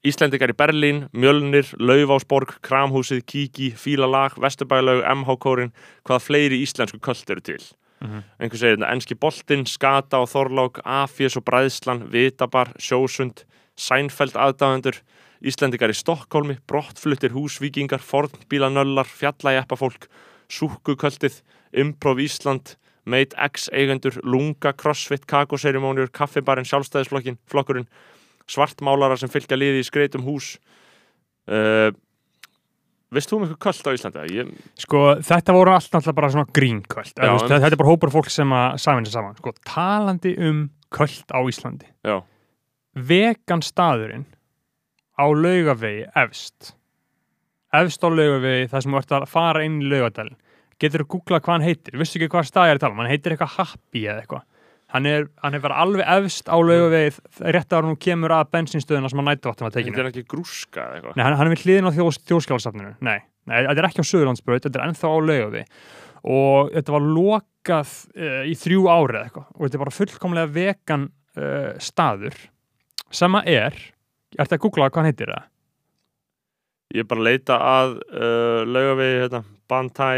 [0.08, 5.72] Íslendingar í Berlín, Mjölnir, Laufásborg, Kramhúsið, Kíki, Fílalag, Vesturbælaug, MH-kórin,
[6.06, 7.58] hvaða fleiri íslensku köld eru til.
[8.04, 8.24] Mhm.
[8.40, 13.44] Einhver segir þetta, Enski boltinn, Skata og Þorlák, Afjés og Bræðslan, Vitabar, Sjósund,
[13.78, 14.98] Sænfeld aðdáðendur,
[15.46, 20.08] Íslendingar í Stokkólmi, Brottfluttir húsvíkingar, Fornbílanöllar, Fjallajæppafólk,
[20.50, 21.42] Súkkuköldið,
[21.78, 22.74] Improv Ísland,
[23.08, 27.88] Mate X eigendur, Lunga, Crossfit, Kakoserimóniur, Kaffibarinn, Sjálfstæðisflokkin, flokkurinn,
[28.50, 30.56] svartmálara sem fylgja liði í skreitum hús.
[31.48, 31.92] Uh,
[33.14, 34.24] veist þú um eitthvað köld á Íslandi?
[34.36, 34.50] Ég,
[34.84, 37.14] Sko, þetta voru allt náttúrulega bara svona grínköld.
[37.16, 39.38] Þetta er bara hópur fólk sem að saman sér saman.
[39.40, 41.88] Sko, talandi um köld á Íslandi.
[42.04, 42.18] já,
[42.98, 44.26] Vegan staðurinn
[45.18, 46.74] á laugavegi efst.
[47.76, 50.38] Efst á laugavegi þar sem þú ert að fara inn í laugadalinn.
[50.82, 51.98] Getur þú googlað hvað hann heitir?
[51.98, 53.02] Vissu ekki hvað stað ég er að tala um?
[53.02, 54.46] Hann heitir eitthvað Happy eða eitthvað.
[54.94, 59.10] Hann er, hann er bara alveg efst á laugavegi rétt ára nú kemur að bensinstöðuna
[59.12, 59.98] sem að nætuváttum að tekinu.
[59.98, 61.18] þetta er ekki grúska eða eitthvað.
[61.18, 62.92] Nei, hann, hann er við hliðin á þjós, þjóðskjálasafninu.
[63.04, 63.18] Nei,
[63.50, 65.64] nei, þetta er ekki á Suðurlandsbraut, þetta er ennþá á laugavi.
[66.38, 69.50] Og þetta var lokað uh, í þrjú ári eða eitthvað.
[69.52, 72.40] Og þetta er bara fullkomlega vegan uh, staður.
[73.14, 73.76] Sama er,
[74.38, 75.46] ertu að googla hvað hann heitir það?
[76.96, 80.10] Ég er bara að leita að uh, laugavegi, hérna, Bantæ,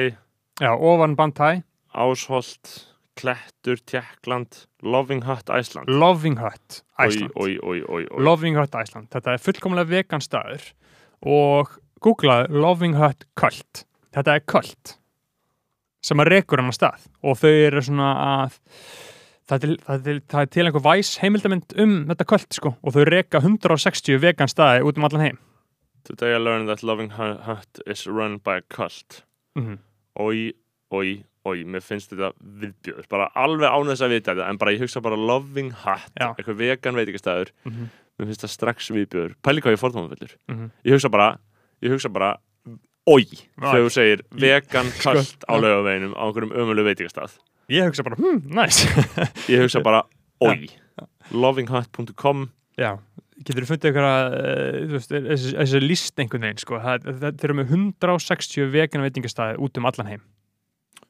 [0.61, 1.49] Já, ofan Bantæ.
[1.97, 2.73] Ásholt,
[3.17, 8.21] Klettur, Tjekkland, Loving Hut, Iceland Loving Hut Oi, oi, oi, oi, oi.
[8.23, 10.69] Loving Hut Iceland þetta er fullkomlega vegan staður
[11.25, 11.73] og
[12.05, 13.83] googlaði Loving Hut Cult
[14.15, 14.93] þetta er cult
[16.05, 18.59] sem að rekur hann að stað og þau eru svona að
[19.49, 23.41] það er til, til, til einhver væs heimildamind um þetta cult sko og þau reka
[23.41, 25.39] 160 vegan staði út um allan heim.
[26.07, 29.23] Today I learned that Loving Hu- Hut is run by a cult.
[29.57, 29.79] Mm
[30.19, 30.51] Oi,
[30.91, 34.71] oi, oi, mér finnst þetta viðbjöður, bara alveg án þess að vita þetta en bara
[34.73, 37.85] ég hugsa bara Loving Hut eitthvað vegan veitingastæður -hmm.
[38.19, 40.71] mér finnst það strax viðbjöður, pæli hvað ég fórnáðanfellur Mhm.
[40.85, 41.29] ég hugsa bara,
[41.81, 42.33] ég hugsa bara
[43.07, 43.23] oi,
[43.61, 45.61] þegar þú segir vegan kalt á já.
[45.61, 47.37] laugaveginum á einhverjum ömulegu veitingastað
[47.69, 48.87] ég hugsa bara, hmm, nice.
[49.53, 50.03] Ég hugsa bara,
[50.41, 50.69] oi
[51.31, 52.47] lovinghut.com
[52.79, 52.95] Já,
[53.43, 54.35] getur þú fundið ykkur að
[54.89, 55.13] þú veist,
[55.59, 60.21] þessi, list einhvern veginn sko, þeir eru með 160 vegan veitingastæði út um allan heim.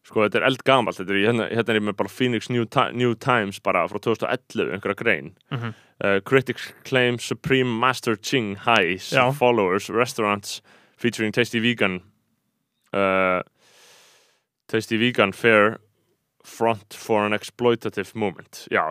[0.08, 2.66] Sko þetta er eldgamalt, þetta er, hérna, hérna er ég með bara Phoenix New,
[2.98, 5.34] New Times bara frá 2011, einhverja grein.
[5.52, 5.76] Mm -hmm.
[6.04, 9.32] uh, critics claim Supreme Master Ching Hai's Já.
[9.32, 10.62] followers restaurants
[10.98, 12.02] featuring tasty vegan
[12.94, 13.42] uh,
[14.68, 15.78] tasty vegan fare
[16.50, 18.66] front for an exploitative moment.
[18.74, 18.84] Já,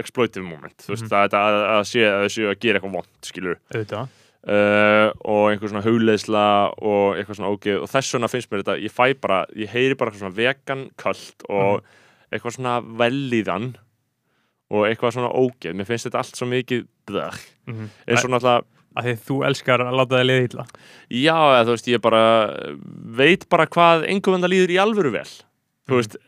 [0.00, 0.76] exploitative moment.
[0.82, 1.12] Þú veist, Mhm.
[1.12, 3.58] það er að, að sé að þau séu að gera eitthvað vond, skilur
[4.44, 6.46] uh, og einhver svona hugleðsla
[6.82, 9.94] og eitthvað svona ógeð og þess vegna finnst mér þetta, ég fæ bara ég heyri
[9.96, 11.82] bara eitthvað svona vegan kalt og
[12.32, 13.70] eitthvað svona velíðan
[14.74, 15.74] og eitthvað svona ógeð.
[15.78, 18.64] Mér finnst þetta allt svo mikið blöð mm eins og náttúrulega,
[18.96, 20.64] að því þú elskar að láta það liða illa.
[21.10, 22.22] Já, þú veist, ég bara
[23.18, 25.28] veit bara hvað engum vanda líður í alvöru vel
[25.88, 26.18] þú veist,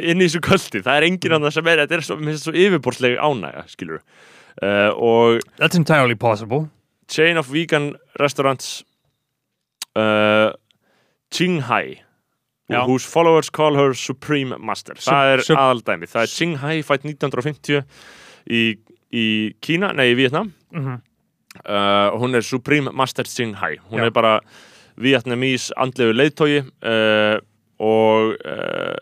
[0.00, 3.28] inn í þessu köldi það er engin annar sem er, þetta er svo, svo yfirborðslega
[3.28, 6.68] ánægja, skilur uh, og That's entirely possible.
[7.08, 8.84] Chain of vegan restaurants
[9.96, 10.52] uh,
[11.30, 12.02] Qinghai
[12.68, 14.98] whose followers call her Supreme Master.
[14.98, 17.84] Það er aðaldæmi, það er Qinghai fætt 1950
[18.50, 18.62] í,
[19.14, 19.26] í
[19.62, 21.02] Kína, nei í Vietnam mm -hmm.
[21.62, 23.76] uh, og hún er Supreme Master Qinghai.
[23.90, 24.06] Hún Já.
[24.06, 24.40] er bara
[24.96, 27.38] vietnamís andlegu leiðtógi uh,
[27.82, 28.96] og uh,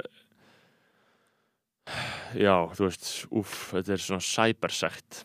[2.35, 5.23] já, þú veist úff, þetta er svona cybersekt.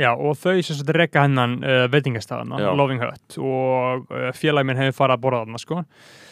[0.00, 2.72] Já, og þau sem sagt rekka hennan uh, veitingastæðana, Já.
[2.74, 3.38] Loving Hut.
[3.38, 5.82] Og uh, félagi minn hefur farið að borða þarna sko,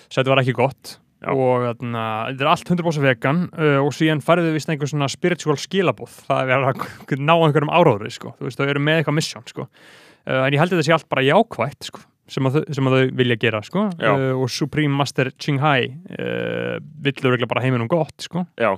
[0.09, 0.97] svo þetta var ekki gott.
[1.23, 1.29] Já.
[1.31, 3.43] og þarna, þetta er allt 100% vegan
[3.79, 6.81] og síðan færðu við vist einhver svona spiritual skilabóð, það er að
[7.29, 9.69] ná einhverjum áróðri sko, þú veist, þau eru með eitthvað mission sko,
[10.27, 13.15] en ég held að þetta sé allt bara jákvætt sko, sem að, sem að þau
[13.19, 18.45] vilja gera sko, uh, og Supreme Master Qinghai uh, vill örugglega bara heiminum gott sko,
[18.61, 18.71] Já,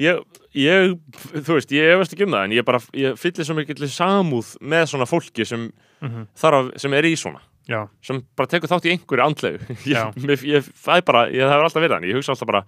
[0.00, 0.22] ég,
[0.56, 0.94] ég,
[1.34, 4.54] þú veist, ég efast ekki um það en ég bara, ég fyllir svo mikið samúð
[4.60, 5.68] með svona fólki sem,
[6.00, 7.42] mm þarf að, sem er í svona.
[7.66, 9.74] Já, sem bara tekur þátt í einhverju andlegu.
[9.90, 12.60] Ég, ég, það er bara, ég, það hefur alltaf verið hann ég hugsa alltaf bara,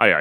[0.00, 0.20] æ, æ,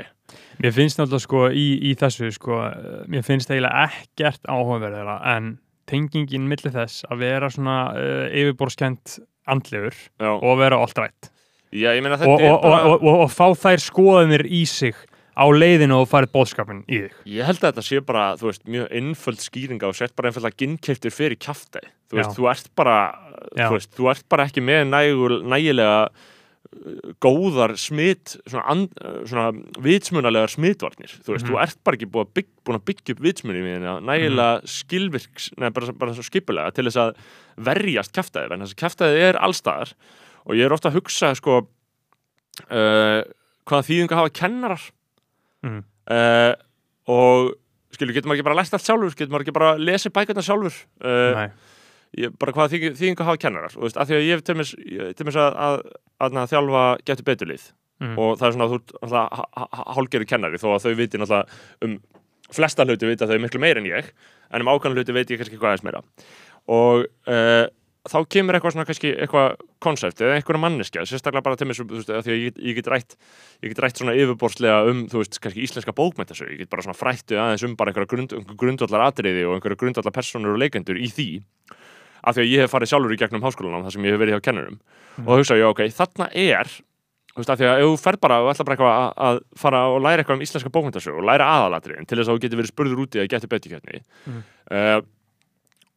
[0.59, 5.53] Mér finnst náttúrulega sko í, í þessu sko, eh, mér finnst eiginlega ekkert áhugaverðara en
[5.89, 11.31] tengingin milli þess að vera svona uh, yfirborskent andlegur já, og vera allt rætt
[11.73, 14.97] já, og, og, og, bara og, og, fá þær skoðanir í sig
[15.39, 17.13] á leiðinu og farið bóðskapin í þig.
[17.31, 20.59] Ég held að þetta sé bara, þú veist, mjög einföld skýringa og sett bara einfallega
[20.59, 21.83] ginnkeiftur fyrir kjafti.
[22.11, 22.35] Þú veist, Já.
[22.35, 22.97] þú ert bara,
[23.53, 25.93] þú veist, þú ert bara ekki með nægilega
[27.23, 28.75] góðar smitt, svona,
[29.25, 29.47] svona
[29.81, 31.09] vitsmunalegar smitvarnir.
[31.25, 31.49] Þú veist, Mhm.
[31.53, 34.61] þú ert bara ekki búin að, bygg, búin að byggja upp vitsmunni við hérna, nægilega
[34.69, 37.15] skilvirks, neða, bara, bara svo skipulega til þess að
[37.57, 39.93] verjast kjaftaði, en þess að kjaftaði er allstaðar
[40.45, 41.57] og ég er ofta að hugsa, sko,
[42.69, 43.23] uh,
[43.69, 44.81] hvaða þýðinga hafa kennarar
[45.63, 45.83] Mm.
[46.09, 46.53] uh,
[47.09, 47.55] og
[47.91, 50.77] skilur, getur maður ekki bara læst allt sjálfur getur maður ekki bara lesið bækarnar sjálfur
[51.03, 51.49] uh, Nei.
[52.17, 54.57] Ég, bara hvaða þýðingu, þýðingu hafa kennarar og veist, af því að ég hef til
[54.57, 54.73] mis,
[55.19, 55.81] til mis að, að,
[56.19, 57.69] að, að þjálfa getur beturlið
[57.99, 58.13] Mm.
[58.15, 61.97] og það er svona þú ert hálgeru kennari þó að þau viti náttúrulega um
[62.55, 64.13] flesta hluti vita þau miklu meira en ég
[64.49, 65.99] en um ákvæmlega hluti veit ég kannski hvað aðeins meira.
[66.71, 67.65] Og uh,
[68.07, 72.13] þá kemur eitthvað svona kannski eitthvað konsept eða einhverja manneskja, sérstaklega bara mér þú veist,
[72.15, 73.17] af því að ég, ég get rætt
[73.59, 76.97] ég get rætt svona yfirborðslega um, þú veist, kannski íslenska bókmæntasögu, ég get bara svona
[76.97, 81.11] frættu aðeins um bara einhverja grund, grundvallar atriði og einhverja grundvallar personur og leikendur í
[81.11, 81.29] því
[82.23, 84.35] af því að ég hef farið sjálfur í gegnum háskólanám þar sem ég hef verið
[84.37, 84.79] hjá kennurum
[85.19, 86.71] og þá hugsa ég, ok, þarna er
[87.29, 89.39] þú veist, af því að ef þú fer bara og ætla bara eitthvað að, að
[89.61, 92.59] fara og læra eitthvað um íslenska bókmyndasögu og læra aðalatriðin til þess að þú getur
[92.61, 94.43] verið spurður úti að getur betur kjarni Mhm.
[94.71, 95.01] uh,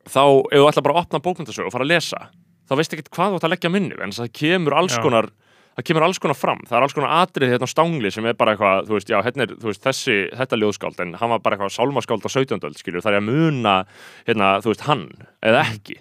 [0.06, 2.20] þá, ef þú ætla bara að opna bókmyndasögu og fara að lesa
[2.68, 5.30] þá veist ekki hvað þú ætla að leggja minni en það kemur alls konar
[5.72, 8.34] það kemur alls konar fram, það er alls konar atrið hérna á stangli sem er
[8.36, 11.56] bara eitthvað, þú veist, já, hérna er veist, þessi, þetta ljóðskáld, en hann var bara
[11.56, 12.60] eitthvað sálmaskáld á 17.
[12.68, 13.72] öld, skilur, það er að muna
[14.28, 15.06] hérna, þú veist, hann,
[15.40, 15.96] eða ekki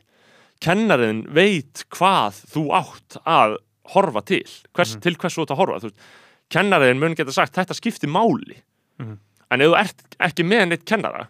[0.62, 3.58] kennarinn veit hvað þú átt að
[3.96, 4.46] horfa til.
[4.78, 6.08] Hvers, til hvers þú átt að horfa veist,
[6.54, 8.62] kennarinn mun geta sagt, þetta skiptir máli.
[9.02, 9.20] Mhm.
[9.52, 11.26] en ef þú ert ekki með neitt kennara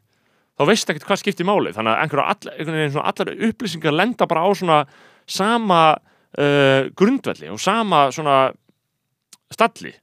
[0.61, 1.71] þá veist ekkert hvað skiptir máli.
[1.73, 4.77] Þannig að einhverja all, svona allar upplýsingar lenda bara á svona
[5.25, 5.79] sama
[6.37, 8.51] uh, grundvelli og sama svona
[9.51, 9.93] stalli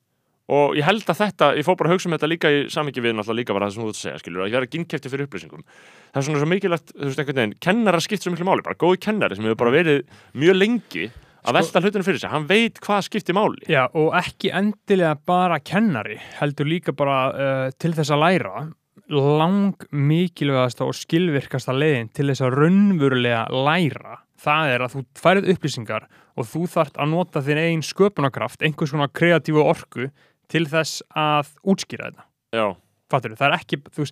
[0.48, 3.04] og ég held að þetta, ég fór bara að hugsa um þetta líka í samingi
[3.04, 5.12] við náttúrulega líka bara það sem þú ert að segja skilur, að ég verða ginnkefti
[5.12, 5.64] fyrir upplýsingum.
[6.08, 8.80] Það er svona svo mikilvægt, þú veist einhvern veginn kennara skipt svo miklu máli, bara
[8.80, 10.02] góði kennari sem hefur bara verið
[10.40, 13.60] mjög lengi að Sko- velta hlutinu fyrir sig, hann veit hvað skiptir máli.
[13.68, 18.68] Já, og ekki endilega bara kennari, heldur líka bara uh, til þess að læra
[19.08, 25.48] lang mikilvægasta og skilvirkasta leiðin til þess að raunverulega læra það er að þú færið
[25.54, 26.08] upplýsingar
[26.38, 30.10] og þú þart að nota þinn eigin sköpunarkraft, einhvers konar kreatífu orku
[30.48, 32.28] til þess að útskýra þetta.
[32.56, 32.66] Já,
[33.08, 34.04] Fattur það er ekki, þú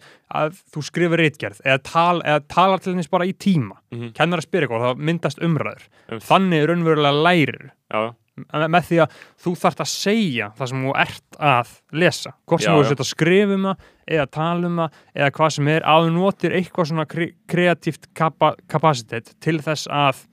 [0.73, 3.77] þú skrifir reitgerð eða, tal, eða talar til þess bara í tíma.
[3.93, 4.15] Mhm.
[4.17, 5.89] Kennar að spyrja eitthvað og það myndast umræður.
[6.09, 6.23] Um.
[6.25, 7.59] Þannig raunverulega lærir
[7.93, 12.33] já, með með því að þú þarft að segja það sem þú ert að lesa
[12.45, 15.71] hvort sem þú sett að skrifa um það eða tala um það eða hvað sem
[15.73, 20.25] er að þú notir eitthvað svona kre kreatíft kapa kapacitet til þess að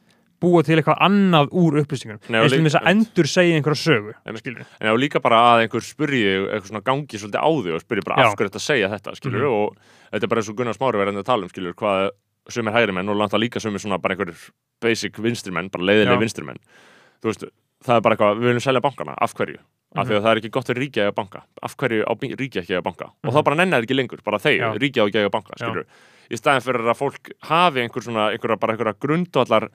[0.44, 4.14] búa til eitthvað annað úr upplýsingunum og eins og þess að endur segja einhverja sögu
[4.42, 7.82] skilur En já, líka bara að einhver spurji eitthvað svona gangi svolítið á því og
[7.86, 8.28] spurji bara Já.
[8.28, 9.54] af hverju þetta segja þetta, skilur Mhm.
[9.54, 9.78] og
[10.12, 12.10] þetta er bara eins og Gunnar Smári verðandi að tala um, skilur hvað
[12.50, 14.36] sumir hægri menn og landa líka sumir svona bara einhver
[14.84, 16.20] basic vinstri menn, bara leiðileg Já.
[16.20, 16.60] vinstri menn
[17.24, 17.46] þú veist,
[17.88, 19.58] það er bara eitthvað, við viljum selja bankana af hverju,
[19.96, 20.10] af Mhm.
[20.12, 22.04] því að það er ekki gott fyrir ríkja að banka, af hverju
[22.36, 24.80] ríkja ekki að banka og þá bara nennar ekki lengur, bara þeir Mhm.
[24.84, 25.86] Ríkja á ekki að banka,
[26.32, 29.70] í staðin fyrir að fólk hafi einhver svona einhverja, bara einhverja grundvallar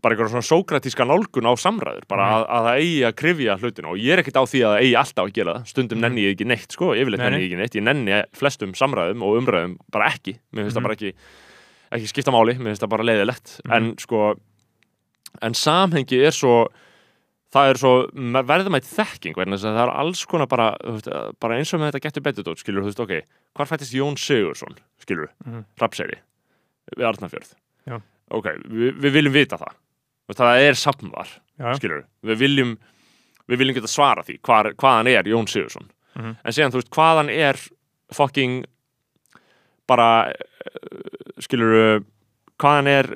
[0.00, 2.34] bara einhverja svona sókratíska nálgun á samræður, bara Mhm.
[2.34, 4.80] að, að það eigi að krifja hlutinu og ég er ekkert á því að það
[4.82, 6.02] eigi alltaf að gera það, stundum Mhm.
[6.06, 7.42] nenni ég ekki neitt sko, yfirleitt Nei, nenni nei.
[7.42, 10.82] ég ekki neitt, ég nenni flestum samræðum og umræðum bara ekki, mér finnst það Mhm.
[10.82, 11.12] bara ekki
[11.92, 13.72] ekki skipta máli, mér finnst það bara leiðilegt Mhm.
[13.72, 14.34] en sko
[15.42, 16.68] en samhengi er svo
[17.52, 20.76] það er svo verðumætt þekking að það er alls konar bara,
[21.40, 23.22] bara eins og með þetta getur betur dót, skilur, þú veist, ok
[28.32, 29.74] ok, við, við viljum vita það.
[30.32, 31.28] Það er safnvar,
[31.60, 32.70] Já, skilur við viljum,
[33.50, 36.36] við viljum geta svara því hvar, hvaðan er Jón Sigursson Mhm.
[36.44, 37.56] en síðan, þú veist, hvaðan er
[38.12, 38.64] fucking
[39.88, 40.32] bara
[41.42, 42.04] skilur
[42.60, 43.10] hvaðan er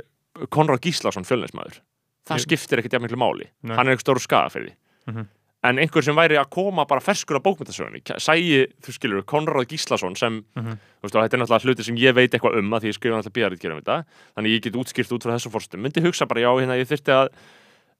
[0.52, 1.78] Konrad Gíslason fjölnismæður
[2.26, 3.46] það Ég- skiptir ekkert jafn miklu máli.
[3.62, 3.76] Nei.
[3.76, 4.74] hann er eitthvað stóru skaga fyrir því.
[5.12, 5.26] Mhm.
[5.64, 10.16] En einhver sem væri að koma bara ferskur á bókmyndasögunni sæi, þú skilur, Konrad Gíslason
[10.16, 10.76] sem Mhm.
[11.00, 13.16] þú veist, þetta er náttúrulega hluti sem ég veit eitthvað um að því ég skrifa
[13.16, 14.04] náttúrulega bíjarið um þetta
[14.36, 17.12] þannig ég get útskýrt út frá þessum fórstum myndi hugsa bara, já, hérna, ég þyrfti
[17.12, 17.28] að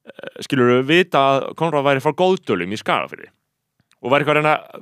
[0.07, 3.27] eh, skilur, vita að Konrad væri frá góðdölum í skagafyrði
[4.01, 4.81] og væri eitthvað að reyna að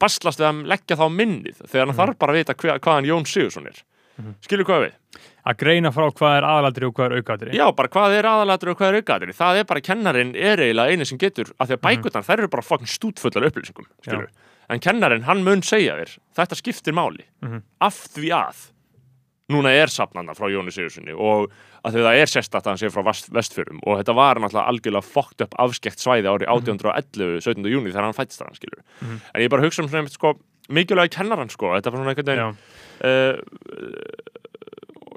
[0.00, 1.98] baslast við að leggja þá minnið þegar hann Mhm.
[2.00, 3.82] þarf bara að vita hva, hvaðan Jón Sigursson er
[4.20, 4.34] Mhm.
[4.42, 4.92] skilur hvað við?
[5.46, 8.68] Að greina frá hvað er aðaladri og hvað er aukaladri Já, bara hvað er aðalatur
[8.74, 11.76] og hvað er aukaðri það er bara kennarin er eiginlega eini sem getur af því
[11.76, 11.86] að Mhm.
[12.02, 14.28] bækurnar, þær eru bara fucking stútfullar upplýsingum skilur.
[14.70, 17.62] en kennarin, hann mun segja þér þetta skiptir máli Mhm.
[17.80, 18.70] af því að
[19.50, 21.50] núna er safnanda frá Jóni Sigurssoni og
[21.84, 24.68] að því það er sérstætt að hann sé frá vest, vestfjörum og þetta var náttúrulega
[24.68, 27.64] algjörlega fucked up afskekt svæði ári 1811 17.
[27.66, 29.20] júni þegar hann fættist þar skilur Mhm.
[29.34, 30.34] en ég bara hugsa um svona sko,
[30.68, 32.56] mikilvægi kennaran sko, þetta var svona einhvern veginn
[33.02, 33.40] uh,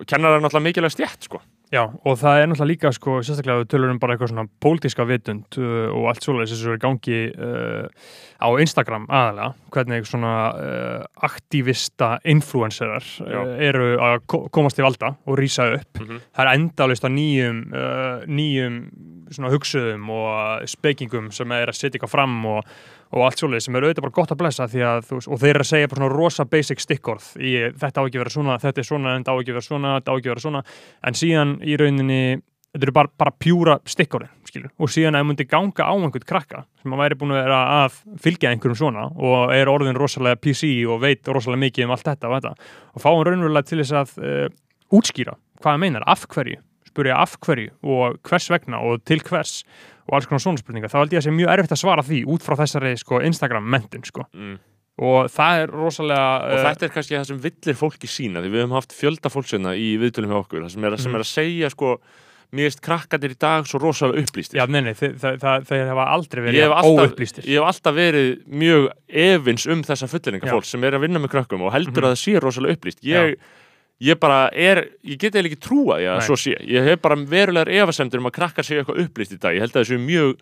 [0.06, 1.42] kennaran er náttúrulega mikilvægi stjætt sko
[1.74, 5.06] Já, og það er náttúrulega líka, sko, sérstaklega við tölur um bara eitthvað svona pólitíska
[5.10, 10.34] vitund uh, og allt svoleiðis þessu er í gangi uh, á Instagram aðalega, hvernig svona
[10.54, 15.98] uh, aktivista influencerar uh, eru að ko komast til valda og rýsa upp.
[15.98, 16.22] mm -hmm.
[16.36, 18.78] Það er endalist að nýjum, uh, nýjum
[19.54, 22.72] hugsuðum og spekingum sem er að setja eitthvað fram og,
[23.14, 25.72] og allt svoleiðis sem er auðvitað bara gott að blessa að og þeir eru að
[25.72, 28.90] segja bara svona rosa basic stikkorð í þetta á ekki að vera svona, þetta er
[28.90, 30.66] svona, þetta á ekki að vera svona, þetta á ekki að vera svona.
[31.04, 32.24] En síðan í rauninni
[32.74, 34.32] þetta eru bara, bara pjúra stikkorðin
[34.82, 37.96] og síðan ef það myndi ganga á einhvern krakka sem að væri búin að að
[38.22, 42.30] fylgja einhverjum svona og er orðin rosalega PC og veit rosalega mikið um allt þetta
[42.30, 42.54] og þetta
[42.94, 44.46] og fá hann raunverulega til þess að uh,
[44.94, 46.60] útskýra hvað það meinar, af hverju
[46.94, 49.64] spurja af hverju og hvers vegna og til hvers
[50.08, 52.22] og alls konar svona spurningar þá held ég að sé mjög erfitt að svara því
[52.30, 54.26] út frá þessari sko, Instagram mentin sko.
[54.36, 54.58] mm.
[55.04, 58.52] og það er rosalega og eh, þetta er kannski það sem villir fólki sína því
[58.54, 61.16] við höfum haft fjölda fólksina í viðtölum hjá okkur það sem er, sem Mhm.
[61.18, 61.96] er að segja sko
[62.54, 66.04] mér erst krakkandir í dag svo rosalega upplýstir já, nei, nei, þeir, þeir, þeir, hafa
[66.14, 70.54] aldrei verið hef, óupplýstir ég hef alltaf verið mjög efins um þessa fullinninga Já.
[70.54, 72.12] fólk sem er að vinna með krökkum og heldur Mhm.
[72.12, 73.38] að það sé rosalega upplýst ég,
[74.04, 77.18] ég bara er, ég get eða ekki trúa því að svo sé, ég hef bara
[77.18, 79.56] verulegar efasemdur um að krakkar séu eitthvað upplýst í dag.
[79.56, 80.34] Ég held að þessu mjög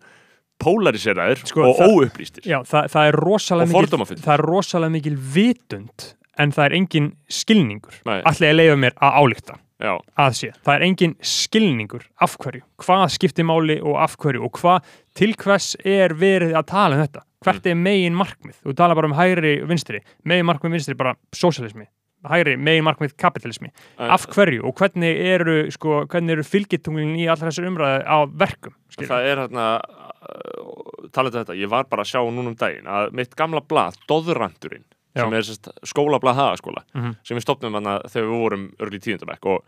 [0.62, 2.46] polariseraðir Sko, og óupplýstir.
[2.46, 6.08] Já, það, það er rosalega Og mikil það er rosalega mikil vitund
[6.42, 8.00] en það er engin skilningur.
[8.06, 12.62] Allir að leiða mér að álíkta Já, að sé, það er engin skilningur af hverju,
[12.84, 17.02] hvað skiptir máli og af hverju og hvað, til hvers er verið að tala um
[17.02, 17.24] þetta?
[17.42, 18.60] Hvert er megin markmið?
[18.62, 20.04] Þú tala bara um hægri vinstri.
[20.30, 21.88] Megin markmið vinstri bara sósialismi
[22.30, 27.50] hægri megin markmið kapitalismi af hverju og hvernig eru sko, hvernig eru fylgitunglin í allra
[27.50, 29.10] þessar umræði á verkum skilur?
[29.10, 32.88] það er hérna uh, talað um þetta, ég var bara að sjá núna um daginn
[32.88, 35.24] að mitt gamla blað, Doðrandurinn Já.
[35.26, 37.16] sem er sérst, skólablað hagaskóla Mhm.
[37.24, 39.64] sem við stopnum hana þegar við vorum örl í tíundabæk og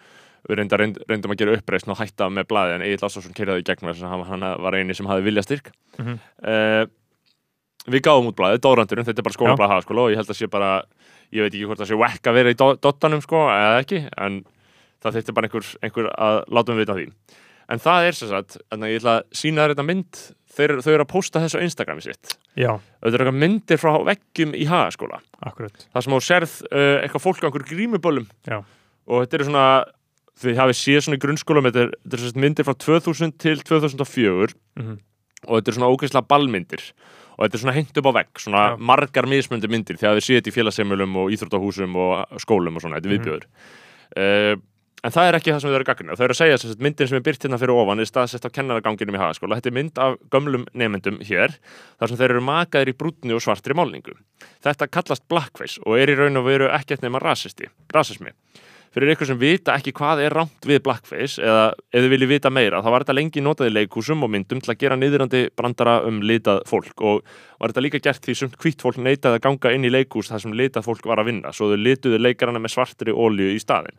[0.47, 3.59] við reyndar, reynd, reyndum að gera uppreisn og hætta með blaði en Egil Lássarsson kerði
[3.61, 6.19] í gegnum þess að hann, hann var eini sem hafði vilja styrk Mhm.
[6.43, 6.85] uh,
[7.91, 10.47] við gáum út blaðið, Dórandurinn, þetta er bara skólablað hagaskóla og ég held að sé
[10.49, 10.83] bara,
[11.33, 14.03] ég veit ekki hvort það sé wekk að vera í do- dottanum sko, eða ekki
[14.17, 14.43] en
[15.03, 17.07] það þurfti bara einhver, einhver að láta um vita því.
[17.73, 20.21] En það er sem sagt, þannig að ég ætla að sína þér þetta mynd
[20.53, 22.35] þeir, þau eru að posta þessu á Instagrami sitt.
[22.59, 25.19] Já, þetta eru eitthvað myndir frá veggjum í hagaskóla.
[25.41, 28.27] Það sem þú sérð uh, eitthvað fólk á einhverjum grímuböllum.
[28.47, 28.59] Já.
[29.07, 29.65] og þetta eru svona
[30.43, 34.93] þið hafið séð svona í grunnskólum þetta eru er myndir frá 2000 til 2004 Mhm.
[35.47, 36.85] og þetta eru svona ógeðslega ballmyndir
[37.37, 38.77] og þetta er svona hengt upp á vegg svona Já.
[38.79, 42.99] margar mismöndi myndir þegar þið séð þetta í félagseimilum og íþróttahúsum og skólum og svona,
[43.01, 43.23] þetta er Mhm.
[43.23, 43.45] viðbjöður
[44.17, 44.55] uh,
[45.03, 47.07] en það er ekki það sem þau eru gagnið þau eru að segja að myndin
[47.09, 49.57] sem er byrt hérna fyrir ofan er staðsett á kennaraganginum í hagaskóla.
[49.59, 51.57] Þetta er mynd af gömlum nefendum hér
[51.99, 54.15] þar sem þeir eru makaðir í brúnni og svartri málningu.
[54.63, 58.31] Þetta kallast blackface og er í raun og veru ekkert nema rasisti, rasismi
[58.93, 62.51] fyrir ykkur sem vita ekki hvað er rámt við blackface eða ef þið viljið vita
[62.53, 65.99] meira þá var þetta lengi notað í leikúsum og myndum til að gera niðurandi brandara
[66.07, 66.93] um litað fólk.
[67.01, 67.23] Og
[67.59, 70.45] var þetta líka gert því sumt hvitt fólk neitaði að ganga inn í leikús þar
[70.45, 73.97] sem litað fólk var að vinna svo þau lituðu leikarana með svartri ólíu í staðin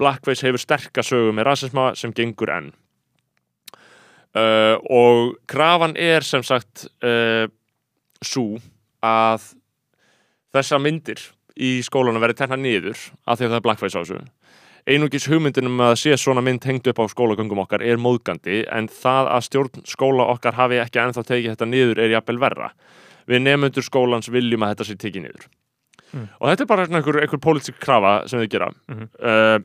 [0.00, 2.70] Blackface hefur sterka sögu með rasisma sem gengur enn.
[4.30, 7.50] Uh, og krafan er sem sagt uh,
[8.22, 8.60] svo
[9.02, 9.48] að
[10.54, 11.24] þessa myndir
[11.60, 14.20] í skólanu verði tenna niður af því að það er blackface á þessu.
[14.90, 19.28] Einungis hugmyndinum að sé svona mynd hengt upp á skólagöngum okkar er móðgandi en það
[19.36, 22.70] að stjórn skóla okkar hafi ekki ennþá tekið þetta niður er jafnvel verra.
[23.28, 25.50] Við nefnundur skólans viljum að þetta sé tekið niður.
[26.10, 26.26] Mm.
[26.40, 28.70] og þetta er bara einhver, einhver pólitík krafa sem þau gera.
[28.90, 29.10] Mhm.
[29.22, 29.58] uh,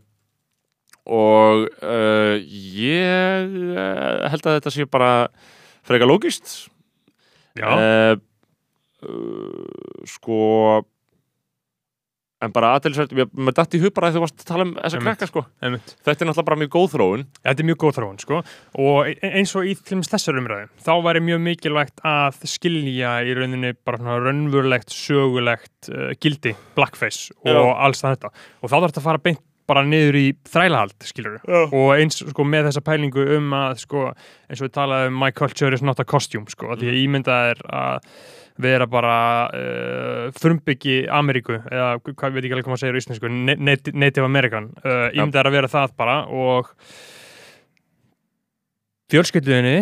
[1.05, 5.27] og uh, ég uh, held að þetta sé bara
[5.85, 6.69] frekar lógist
[7.53, 8.17] já, uh,
[10.09, 10.39] sko
[12.45, 15.03] en bara aðeinsvært mér datt í hug bara að þú varst að tala um þessa
[15.03, 18.19] krakka sko einmitt þetta er náttúrulega bara mjög góð þróun Þetta er mjög góð þróun,
[18.21, 18.39] sko,
[18.81, 23.73] og e- eins og í þessar umræðu, þá væri mjög mikilvægt að skilja í rauninni
[23.85, 27.61] bara svona raunverulegt, sögulegt uh, gildi, blackface og Já.
[27.87, 28.31] alls það þetta.
[28.61, 31.61] Og þá þarf þetta að fara beint bara niður í þrælahald, skilur Já.
[31.65, 34.07] og eins sko með þessa pælingu um að sko,
[34.49, 36.81] eins og við talaðum my culture is not a costume, sko, mm.
[36.81, 38.09] því að ímyndað er að
[38.61, 39.15] vera bara
[39.51, 43.91] uh, frumbyggi Ameríku eða hvað veit ekki alveg hvað maður segir á íslensku ne- nat-
[43.93, 44.69] Native American.
[44.79, 46.71] Uh, ímyndað er að vera það bara og
[49.11, 49.77] fjölskylduðinni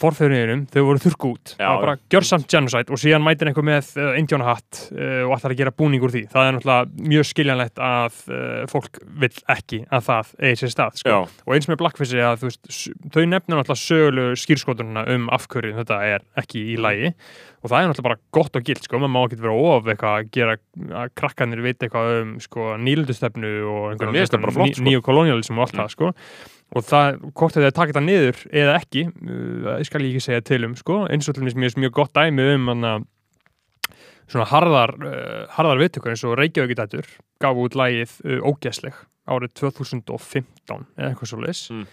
[0.00, 1.52] forþjóðinum, þau voru þurrku út.
[1.58, 5.54] Það var bara gjörsamt genocide og síðan mætir einhver með uh, indjónahatt uh, og ætlar
[5.54, 6.22] að gera búning úr því.
[6.32, 11.02] Það er náttúrulega mjög skiljanlegt að uh, fólk vill ekki að það eigi sér stað
[11.02, 11.18] sko.
[11.46, 12.72] Og eins með Blackface að veist,
[13.10, 17.14] þau nefna náttúrulega sögulegu skýrskotununa um afhverju þetta er ekki í lægi
[17.60, 20.14] og það er náttúrulega bara gott og gilt sko, maður má ekki vera of eitthvað
[20.16, 20.54] að gera
[21.02, 24.86] að krakkanir vita eitthvað um sko, nýlundustefnu og bara flott, sko.
[24.86, 25.82] nýju kolonialism og allt Mm.
[25.82, 26.12] það sko
[26.70, 30.62] og það, hvort þau taka þetta niður eða ekki, uh, skal ég ekki segja til
[30.68, 32.94] um sko, eins og til mér mjög, mjög gott dæmi um hana,
[34.30, 37.08] svona harðar uh, harðar viðtökur eins og Reykjavík dætur
[37.42, 38.98] gaf út lægið uh, Ógæsleg
[39.30, 41.86] árið 2015 eða eitthvað svo leis Mm.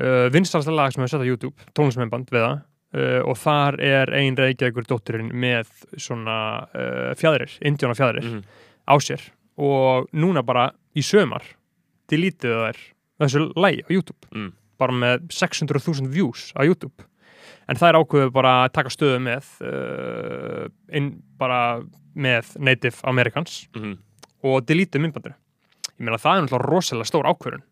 [0.00, 2.60] uh, vinstalasta lag sem hefur sett á YouTube tónlismennband við það
[2.94, 8.44] uh, og þar er ein Reykjavíkur dótturinn með svona uh, fjæðrir, indjóna fjæðrir mhm.
[8.88, 9.24] á sér
[9.58, 11.44] og núna bara í sömar
[12.08, 12.78] delítið þær
[13.20, 14.52] þessu lægi á YouTube Mm.
[14.78, 16.94] bara með 600.000 views á YouTube
[17.68, 21.80] en það er ákveðu bara að taka stöðu með uh, inn bara
[22.16, 23.96] með Native Americans Mhm.
[24.44, 25.34] og delítið myndbandir
[25.98, 27.62] ég meina það er náttúrulega rosalega stór ákvörun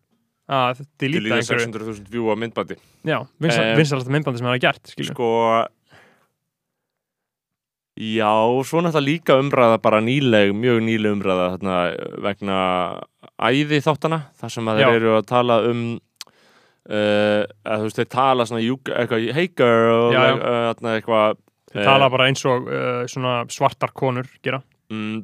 [0.49, 4.63] að delítið einhverju 600.000 view á myndbandi já, vinsal, Eh, vinsalasta myndbandi sem það er
[4.67, 5.11] gert skilju.
[5.13, 5.27] Sko
[7.97, 8.29] Já,
[8.61, 11.77] svo náttúrulega líka umræða bara nýleg, mjög nýleg umræða þarna,
[12.21, 12.57] vegna
[13.37, 15.81] æði þáttana, þar sem að þeir eru að tala um
[16.89, 20.37] uh, að þú veist, þeir tala svona you- eitthvað, hey girl Já, já.
[20.37, 21.37] uh, eitthvað
[21.73, 24.61] þeir eh, tala bara eins og uh, svona svartar konur gera.
[24.93, 25.19] mm,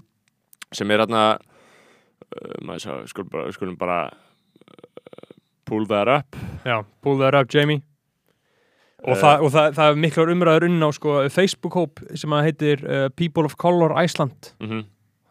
[0.74, 5.34] sem er þarna uh, maður skulum bara, skulum bara uh,
[5.66, 6.36] pull that up.
[6.68, 7.82] Já, pull that up Jamie.
[9.03, 9.20] Og, Eh.
[9.20, 13.09] það, og það, það er miklar umræður unn á sko, Facebook-hóp sem að heitir uh,
[13.20, 14.53] People of Color Iceland.
[14.64, 14.84] Mm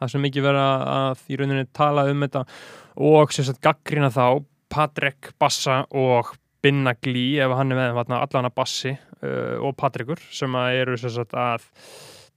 [0.03, 2.45] það sem mikið vera að í rauninni tala um þetta
[3.09, 4.27] og sem sagt gaggrina þá
[4.73, 10.21] Patrick Bassa og Binna Glee ef hann er með allan að bassi uh, og Patrikur
[10.31, 11.67] sem að eru sem sagt, að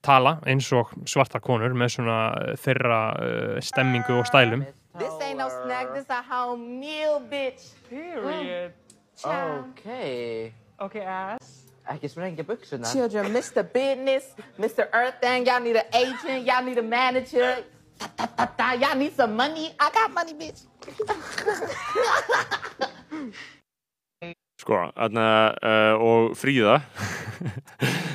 [0.06, 5.38] tala eins og svartar konur með svona uh, þeirra uh, stemmingu og stælum This ain't
[5.38, 7.74] no snack, this a home meal, bitch.
[7.90, 8.72] Period.
[9.18, 9.66] Child.
[9.76, 10.54] Okay.
[10.80, 11.45] Okay, ass.
[11.94, 12.90] Ekki sprengja buksunar.
[12.92, 13.62] Children, Mr.
[13.74, 14.88] Business, Mr.
[14.94, 17.64] Earthing, y'all need an agent, y'all need a manager.
[18.82, 19.72] Y'all need some money.
[19.80, 20.66] I got money, bitch.
[24.62, 25.26] sko, þarna,
[25.62, 26.80] uh, og Fríða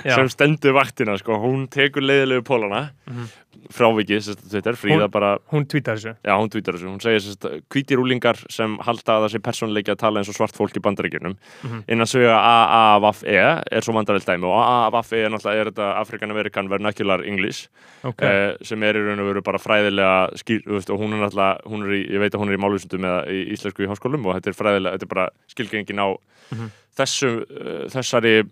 [0.03, 3.29] sem stendur vaktina, sko, hún tekur leiðilegu pólana Mhm.
[3.69, 6.89] Frávikið, sérst, Twitter, Fríða Hún- bara hún tweetar þessu Já, hún tvítar þessu.
[6.89, 10.35] Hún segir sérst hvítir úlingar sem halda að það sé persónleiki að tala eins og
[10.35, 11.85] svart fólk í bandaríkjunum Mhm.
[11.89, 16.69] innan svega AAVFE er svo vandarilt dæmi og AAVFE er náttúrulega er þetta African American
[16.69, 17.69] Vernacular English
[18.05, 18.23] Ok.
[18.23, 21.21] eh, sem er í raun og veru bara fræðilega skýr, þú veist, og hún er
[21.29, 23.89] náttúrulega, hún er í, ég veit að hún er í málvísundum eða í íslensku í
[23.89, 26.17] háskólum og þetta er fræðilega, þetta er bara skilgengin á
[26.53, 26.71] Mhm.
[26.97, 28.43] þessu, uh, þessari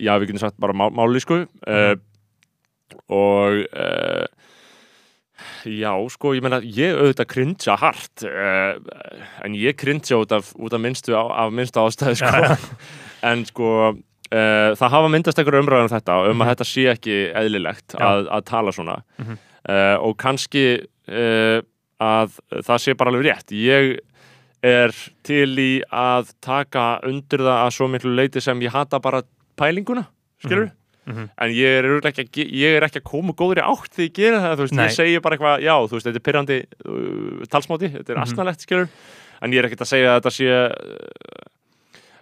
[0.00, 1.94] já, við getum sagt bara má, málísku uh,
[3.08, 4.26] og uh,
[5.68, 8.78] Já, sko, ég meina, ég auðvitað cringea hart uh,
[9.46, 12.56] en ég cringea út út af minnstu, á, af minnstu ástæðu, sko.
[13.28, 17.16] En sko uh, það hafa myndast einhverju umræðan um þetta um að þetta sé ekki
[17.40, 19.00] eðlilegt að, að tala svona.
[19.18, 19.40] Mhm.
[19.68, 20.68] uh, og kannski
[21.08, 23.52] að það sé bara alveg rétt.
[23.56, 23.94] Ég
[24.68, 24.92] er
[25.24, 29.22] til í að taka undir það að svo miklu leiti sem ég hata bara
[29.58, 30.04] pælinguna,
[30.44, 30.68] skilur
[31.08, 31.28] Mhm.
[31.40, 34.56] en ég er, ekki, ég er ekki að koma góðri átt því ég gera það,
[34.58, 34.84] þú veist, Nei.
[34.86, 38.22] ég segi bara eitthvað já, þú veist, þetta er pyrrandi uh, talsmáti, þetta er Mhm.
[38.28, 38.88] asnalegt, skilur
[39.42, 40.70] en ég er ekkert að segja að þetta sé uh,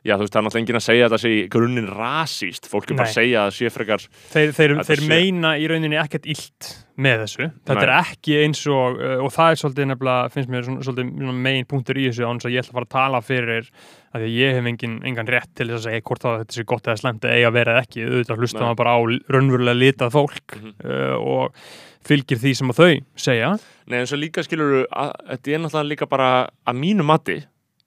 [0.07, 2.91] já, þú veist, það er náttúrulega enginn að segja að þetta sé grunninn rasíst, fólk
[2.91, 5.99] er bara að segja að það sé frekar þeir, þeir, þeir sé- meina í rauninni
[5.99, 7.83] ekkert illt með þessu þetta Nei.
[7.85, 11.99] er ekki eins og uh, og það er svolítið nefnilega, finnst mér svolítið megin punktur
[12.01, 13.71] í þessu án þess að ég ætla að fara að tala fyrir
[14.17, 16.87] að ég hef engin, engan rétt til þess að segja hvort það þetta sé gott
[16.89, 19.01] eða slemt eða eða ekki, auðvitað hlusta maður bara á
[19.37, 20.73] raunverulega litað fólk Mhm.
[20.85, 21.61] uh, og
[22.07, 23.51] fylgir því sem að þau segja
[23.91, 26.31] Nei, en svo líka skilur þetta er náttúrulega líka bara
[26.67, 27.41] að mínu mati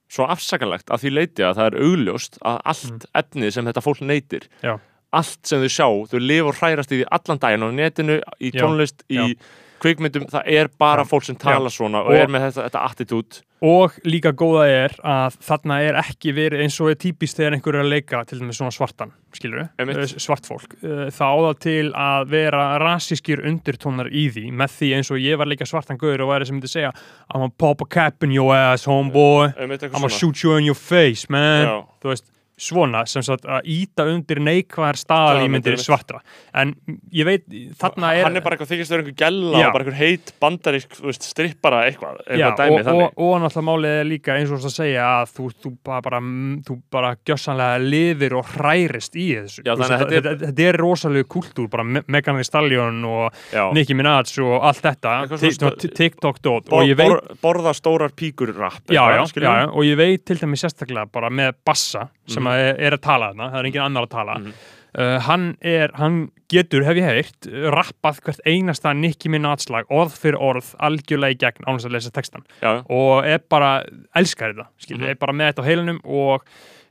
[0.10, 4.02] svo afsakanlegt að því leiti að það er augljóst að allt efnið sem þetta fólk
[4.02, 4.66] neytir Mm.
[4.66, 4.74] Já.
[5.14, 8.52] Allt sem þau sjá, þau lifa og hrærast í því allan daginn á netinu, í
[8.54, 8.62] Já.
[8.62, 9.36] tónlist í
[9.80, 11.08] kvikmyndum, það er bara Já.
[11.08, 13.42] fólk sem tala svona og, Og- er með þetta, þetta attitút.
[13.62, 17.76] Og líka góða er að þarna er ekki verið eins og er típist þegar einhver
[17.76, 21.60] er að leika til dæmis svona svartan, skilur við, svart fólk, Uh, það á það
[21.60, 25.98] til að vera rasískir undirtónar í því með því eins og ég var leika svartan
[26.00, 26.94] gauður og væri sem myndi segja
[27.34, 29.54] I'm gonna pop a cap in your ass homeboy.
[29.60, 30.10] I'm svona.
[30.10, 31.68] shoot you in your face man.
[31.68, 31.86] Já.
[32.02, 32.26] þú veist,
[32.60, 35.86] svona sem sagt að íta undir neikvæðar Staðalmyndir, staðalímyndir einmitt.
[35.86, 36.20] svartra
[36.54, 36.74] en
[37.16, 37.46] ég veit,
[37.80, 39.68] þarna er hann er bara eitthvað þykist vera einhver gælla Já.
[39.70, 43.96] og bara einhver heit bandarísk, strippara eitthvað, Já, eitthvað dæmi og, og, og náttúrulega málið
[44.02, 46.22] er líka eins og þess að segja að þú, þú bara, bara,
[46.68, 51.30] þú bara gjössanlega lifir og hrærist í þessu Já, veist, þetta, þetta, þetta er rosalega
[51.36, 53.66] kultúr, bara Me- Megan Thee Stallion og Já.
[53.76, 57.22] Nicki Minaj og allt þetta Eitthvað Ti- svona svona TikTok-dót Bor, og ég veit bor,
[57.44, 61.30] borða stórar píkur rap já, já, já, já, og ég veit til dæmis sérstaklega bara
[61.30, 62.76] með Bassa sem Mhm.
[62.76, 64.54] að er að tala þarna, það er engin annar að tala Mhm.
[64.98, 70.18] uh, hann er, hann getur hef ég heyrt, rappað hvert einasta Nicki Minaj lag, orð
[70.18, 73.84] fyrir orð algjörlega í gegn án þess að lesa textan já, og er bara,
[74.16, 75.10] elskar þetta skilur, Mhm.
[75.10, 76.42] er bara með þetta á heilinum og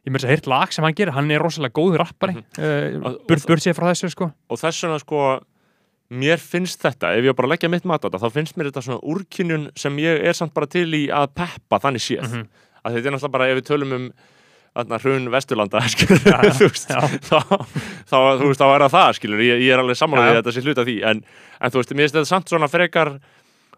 [0.07, 3.05] ég þess að heyrt lag sem hann gerir, hann er rosalega góður rappari mm.
[3.05, 5.41] Og- uh, burt burt sér frá þessu sko og þess vegna sko
[6.11, 8.81] mér finnst þetta, ef ég bara leggja mitt mat á þetta þá finnst mér þetta
[8.87, 12.47] svona úrkynjun sem ég er samt bara til í að peppa þannig séð Mhm.
[12.87, 14.13] að þetta er náttúrulega bara ef við tölum um
[15.05, 16.93] hrun Vesturlanda já, þú veist.
[17.27, 17.43] þá,
[18.09, 20.65] þá, þú veist, þá er það það skilur ég, ég er alveg samanlega þetta sé
[20.65, 20.97] hluta því.
[21.11, 21.25] En,
[21.59, 23.15] en þú veist, mér finnst þetta samt svona frekar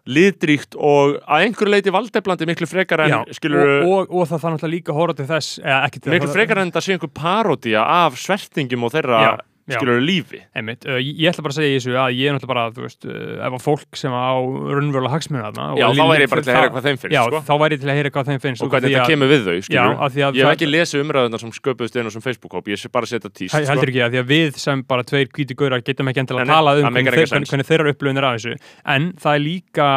[0.09, 4.39] litríkt og að einhverju leiti valdeflandi miklu frekar en Já, skilur og, og, og það
[4.41, 7.83] þarf náttúrulega líka að horfa til þess eða miklu frekar en þetta sé einhver parodía
[7.85, 9.31] af svertingum og þeirra já.
[9.69, 10.41] Skilur lífi?
[10.57, 13.07] Einmitt, ég, ætla bara að segja í þessu að ég er náttúrulega bara, þú veist,
[13.11, 16.51] ef að fólk sem á raunverulega hagsmunna þarna og Já, þá væri ég bara til
[16.51, 17.41] að heyra hvað þeim finnst, Já, sko.
[17.47, 19.41] þá væri ég til að heyra hvað þeim finnst og hvernig þetta að- kemur við
[19.47, 22.25] þau Já, skilur af því að ég hef ekki lesið umræðunar sem sköpuðust á sem
[22.25, 23.69] Facebook-hóp, ég sé bara að setja tíst sko.
[23.71, 26.55] heldur ekki að því að við sem bara tveir hvíti gaurar getum ekki endilega nei,
[26.55, 28.55] talað um hvernig, þeirra upplöðin er af þessu.
[28.85, 29.87] En það er líka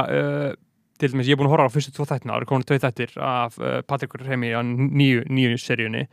[0.99, 3.15] til dæmis, ég er búin að horfa á fyrstu tvo þættina eru komin tvei þættir
[3.19, 6.05] af uh, Patrikur Remi á nýju, nýju seríunni.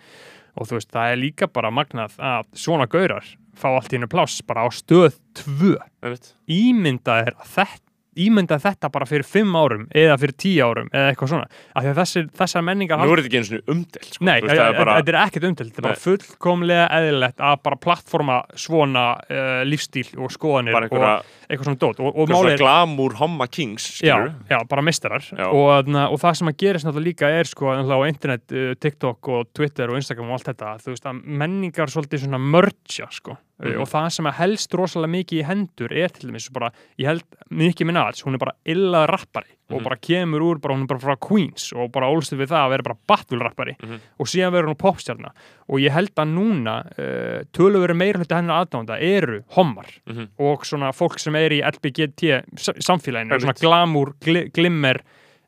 [0.60, 3.28] Og þú veist, það er líka bara magnað að svona gaurar
[3.62, 5.78] fá allt í hennu pláss bara á stöð tvö.
[6.02, 6.34] Einmitt.
[6.50, 11.32] ímyndað er þetta ímynda þetta bara fyrir fimm árum eða fyrir tíu árum eða eitthvað
[11.32, 11.60] svona.
[11.72, 14.26] Af því að þessir, þessar menningar Nú er þetta ekki eins og umdelt sko.
[14.28, 17.80] Nei, það er bara, þetta er ekkert umtilt, þetta er bara fullkomlega eðlilegt að bara
[17.86, 22.02] plattforma svona uh, lífstíl og skoðanir einhverja og eitthvað svona dót.
[22.04, 24.18] Og, og er, glamúr homma kings já,
[24.52, 28.44] já, bara mistarar og, og það sem að gerist náttúrulega líka er sko á internet,
[28.52, 32.44] uh, TikTok og Twitter og Instagram og allt þetta, þú veist að menningar svolítið svona
[32.44, 33.82] mörgja sko Mhm.
[33.82, 37.84] og það sem helst rosalega mikið í hendur er til dæmis bara, ég held Nicki
[37.86, 39.84] Minaj, hún er bara illað rappari og Mhm.
[39.84, 42.70] bara kemur úr, bara, hún er bara frá Queens og bara ólstu við það að
[42.70, 44.00] vera bara battle rappari Mhm.
[44.20, 45.32] og síðan verður hún popstjarna
[45.70, 50.28] og ég held að núna uh, töluveri meira hluti hennar aðdánda eru hommar Mhm.
[50.40, 55.02] og svona fólk sem er í LBGT sa- samfélaginu, svona glamúr, gli, glimmer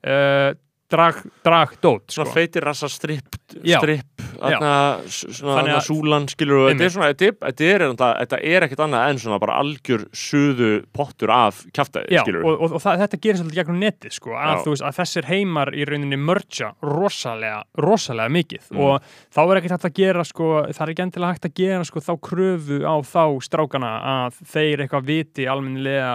[0.06, 0.54] uh,
[0.90, 2.24] drag, drag dót sko.
[2.24, 3.36] svona feitir rassa stripp
[4.52, 4.58] Já.
[5.08, 10.06] svona súlan skilur og þetta er er, er, er ekkert annað en svona bara algjör
[10.16, 14.16] suðu pottur af kjaftaði Já, skilur og, og, og það, þetta gerir svolítið gegnum netið
[14.18, 14.62] sko, að, Já.
[14.66, 18.80] þú veist, að þessir heimar í rauninni mörgja rosalega, rosalega mikið Mm.
[18.80, 21.84] og þá er ekkert hægt að gera sko, það er ekki endilega hægt að gera
[21.88, 26.14] sko, þá kröfu á þá strákana að þeir eitthvað viti almennilega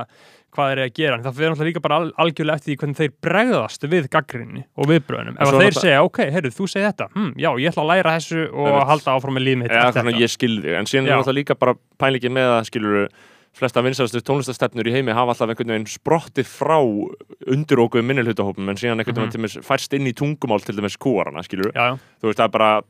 [0.58, 2.78] hvað þeir eru að gera, en það fyrir náttúrulega líka bara al, algjörlega eftir því
[2.82, 6.88] hvernig þeir bregðast við gaggrinni og viðbröðunum, ef að þeir segja, ok, heyrðu, þú segir
[6.90, 8.88] þetta hm, já, ég ætla að læra þessu og Einmitt.
[8.92, 11.12] halda áfram með eða eftir þannig að ég skilði en síðan Já.
[11.14, 13.08] er náttúrulega líka bara pælingið með að skilur
[13.58, 16.76] flesta vinsalastu tónlistastefnur í heimi hafa alltaf einhvern veginn sprottið frá
[17.48, 19.32] undirókuðum minnilhutahópum en síðan einhvern veginn Mhm.
[19.32, 22.44] til dæmis færst inn í tungumál til dæmis kúarana skilur já, já, þú veist það
[22.44, 22.82] er bara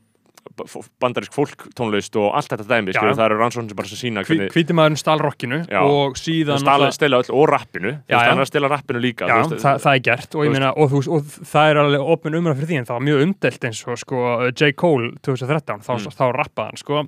[1.01, 4.23] bandarísk fólk tónlist og allt þetta dæmi skilur það eru rannsóknir sem bara sem sína
[4.23, 5.79] Hví- hvernig hvíti maðurinn stál rockinu Já.
[5.83, 8.19] og síðan stala, stela öll og rappinu Já, já.
[8.29, 11.23] hann er að stela rappinu líka það, það er gert og, meina, og, veist, og
[11.53, 14.25] það er alveg opin umræð fyrir því en það var mjög umdelt eins og sko,
[14.55, 14.71] J.
[14.73, 16.11] Cole 2013 þá, Mm.
[16.19, 16.99] þá rappaði hann sko,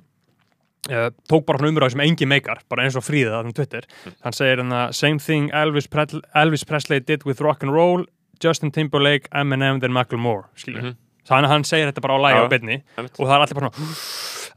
[0.90, 4.12] uh, tók bara svona umræð sem engin meikar bara eins og fríða þannig Twitter Mm.
[4.22, 5.88] hann segir hann að same thing Elvis,
[6.34, 8.04] Elvis Presley did with rock and roll
[8.42, 10.96] Justin Timberlake, Eminem, then Macklemore skilur, Mhm.
[11.28, 13.18] Þannig að hann segir þetta bara á lægi Já, á beinni einmitt.
[13.18, 13.96] og það er allir bara svona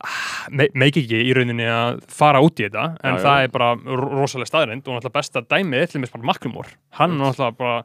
[0.06, 3.24] ah, me meik ekki í rauninni að fara út í þetta en Já, já.
[3.26, 7.18] það er bara ro- rosalega staðrind og náttúrulega besta dæmið til mér bara Macklemore hann
[7.22, 7.78] náttúrulega bara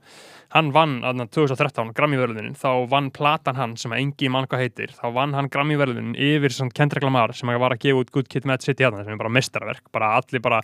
[0.50, 5.04] hann vann aðna 2013 Grammy-verðunin þá vann platan hann sem engi mann hvað heitir þá
[5.14, 8.82] vann hann Grammy-verðunin yfir Kendrick Lamar sem var að gefa út Good Kid Mad City
[8.82, 10.58] hérna sem er bara mestarverk bara allir bara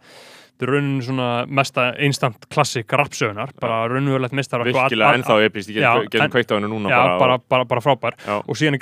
[0.56, 4.32] þetta er raunin svona mesta instant klassik rapsögunar bara raunverulegt
[4.72, 7.64] all- virkilega ennþá epist ég Já, getum kveikt á hennu núna Já, bara, bara, bara,
[7.64, 8.16] bara frábær.
[8.24, 8.40] Já.
[8.40, 8.80] og síðan í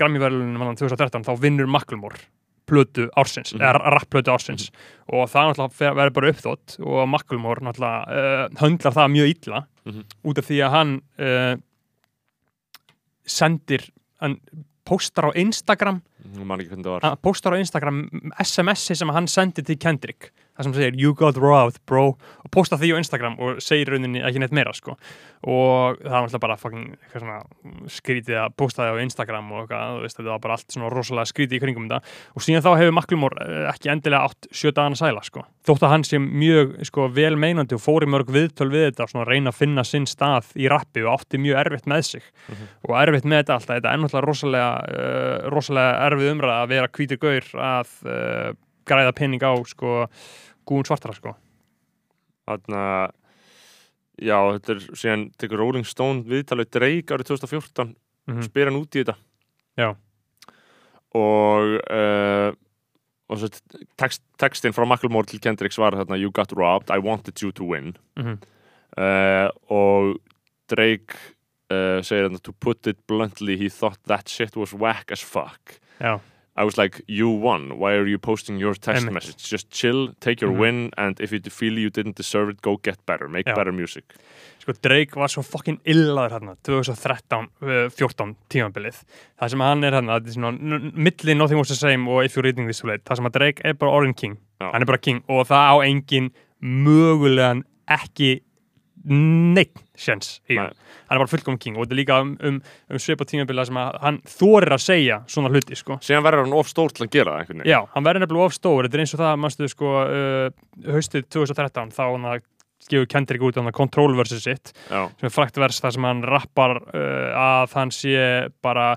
[0.70, 2.16] hann 2013 þá vinnur Macklemore
[2.66, 3.60] plötu ársins, Mhm.
[3.60, 4.70] eða rappplötu ársins.
[5.12, 10.04] Og það náttúrulega verður bara uppþótt og Macklemore náttúrulega uh, höndlar það mjög illa Mhm.
[10.24, 11.56] út af því að hann uh,
[13.26, 13.84] sendir
[14.20, 14.38] hann
[14.84, 16.02] postar á Instagram.
[17.22, 18.08] Postar á Instagram
[18.40, 22.78] SMS-i sem hann sendir til Kendrick það sem segir you got robbed bro og postar
[22.80, 24.94] því á Instagram og segir rauninni ekki neitt meira sko.
[25.44, 27.40] Og það var alltaf bara fucking svona
[27.92, 31.28] skrítið að posta því á Instagram og eitthvað, veist, þetta var bara allt svona rosalega
[31.28, 32.14] skrítið í kringum þetta.
[32.32, 35.44] Og síðan þá hefur Macklemore eh, ekki endilega átt sjö dagana sæla sko.
[35.68, 39.08] Þótt að hann sé mjög sko vel meinandi og fór í mörg viðtöl við þetta
[39.20, 42.26] og reyna að finna sinn stað í rappi og átti mjög erfitt með sig.
[42.88, 46.92] Og erfitt með þetta alltaf, þetta er náttúrulega rosalega, uh, rosalega erfið umræða að vera
[46.98, 48.52] hvítur gaur að uh,
[48.86, 50.06] græða penning á sko
[50.66, 51.34] gúin svartara sko
[52.44, 53.10] Þarna,
[54.20, 57.94] já, þetta er síðan tekur Rolling Stone viðtalið Drake árið 2014
[58.28, 58.40] Mhm.
[58.46, 59.16] spyr hann út í þetta
[59.76, 59.94] Já.
[61.14, 62.52] og uh,
[63.28, 63.48] og svo
[64.00, 67.64] text, textin frá Macklemore til Kendricks var þarna You got robbed, I wanted you to
[67.64, 68.38] win Mhm.
[68.96, 70.16] uh, og
[70.68, 71.16] Drake
[71.70, 75.78] uh, segir þarna to put it bluntly he thought that shit was whack as fuck
[76.00, 76.20] Já,
[76.56, 77.78] I was like, you won.
[77.80, 79.12] Why are you posting your text Einmitt.
[79.14, 79.50] message?
[79.50, 80.58] Just chill, take your Mhm.
[80.60, 83.54] win, and if you feel you didn't deserve it, go get better, make Já.
[83.56, 84.04] better music.
[84.64, 89.02] sko Drake var svo fucking illaður hérna 2013, uh, 14 tímabilið
[89.38, 90.20] það sem hann er hérna,
[90.96, 93.60] milli Nothing Was The Same og If You're Reading This Late það sem að Drake
[93.62, 94.70] er bara orðin king Já.
[94.72, 96.30] hann er bara king og það á engin
[96.62, 98.40] mögulegan ekki
[99.04, 102.56] neitt sjens í hann hann er bara fullkom king og þetta er líka um, um,
[102.90, 106.56] um svipa tímabilið sem að hann þorir að segja svona hluti sko Síðan verður hann
[106.58, 107.62] of stór til að gera það.
[107.68, 111.28] Já, hann verður nefnilega of stór, þetta er eins og það mannstu sko, uh, haustið
[111.36, 112.42] 2013 þá hann að
[112.90, 115.06] gefur Kendrick út hann að Control versus sitt, Já.
[115.20, 118.18] sem er frækt vers þar sem hann rappar uh, að hann sé
[118.64, 118.94] bara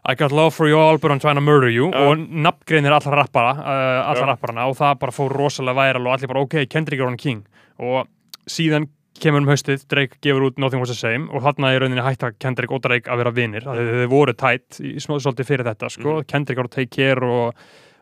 [0.00, 2.08] I got love for you all but I'm trying to murder you Já.
[2.08, 4.30] og nafngreinir allra rappara uh, allra Já.
[4.32, 7.44] rapparana og það bara fór rosalega væral og allir bara ok, Kendrick er hann king
[7.78, 8.08] og
[8.50, 8.88] síðan
[9.20, 12.30] kemur um haustið, Drake gefur út Nothing Was The Same og þarna í rauninni hætta
[12.38, 13.32] Kendrick og Drake að vera
[13.74, 13.90] mm.
[14.00, 16.26] þeir voru tætt í, svolítið fyrir þetta, sko, Mhm.
[16.30, 17.54] Kendrick að take care og,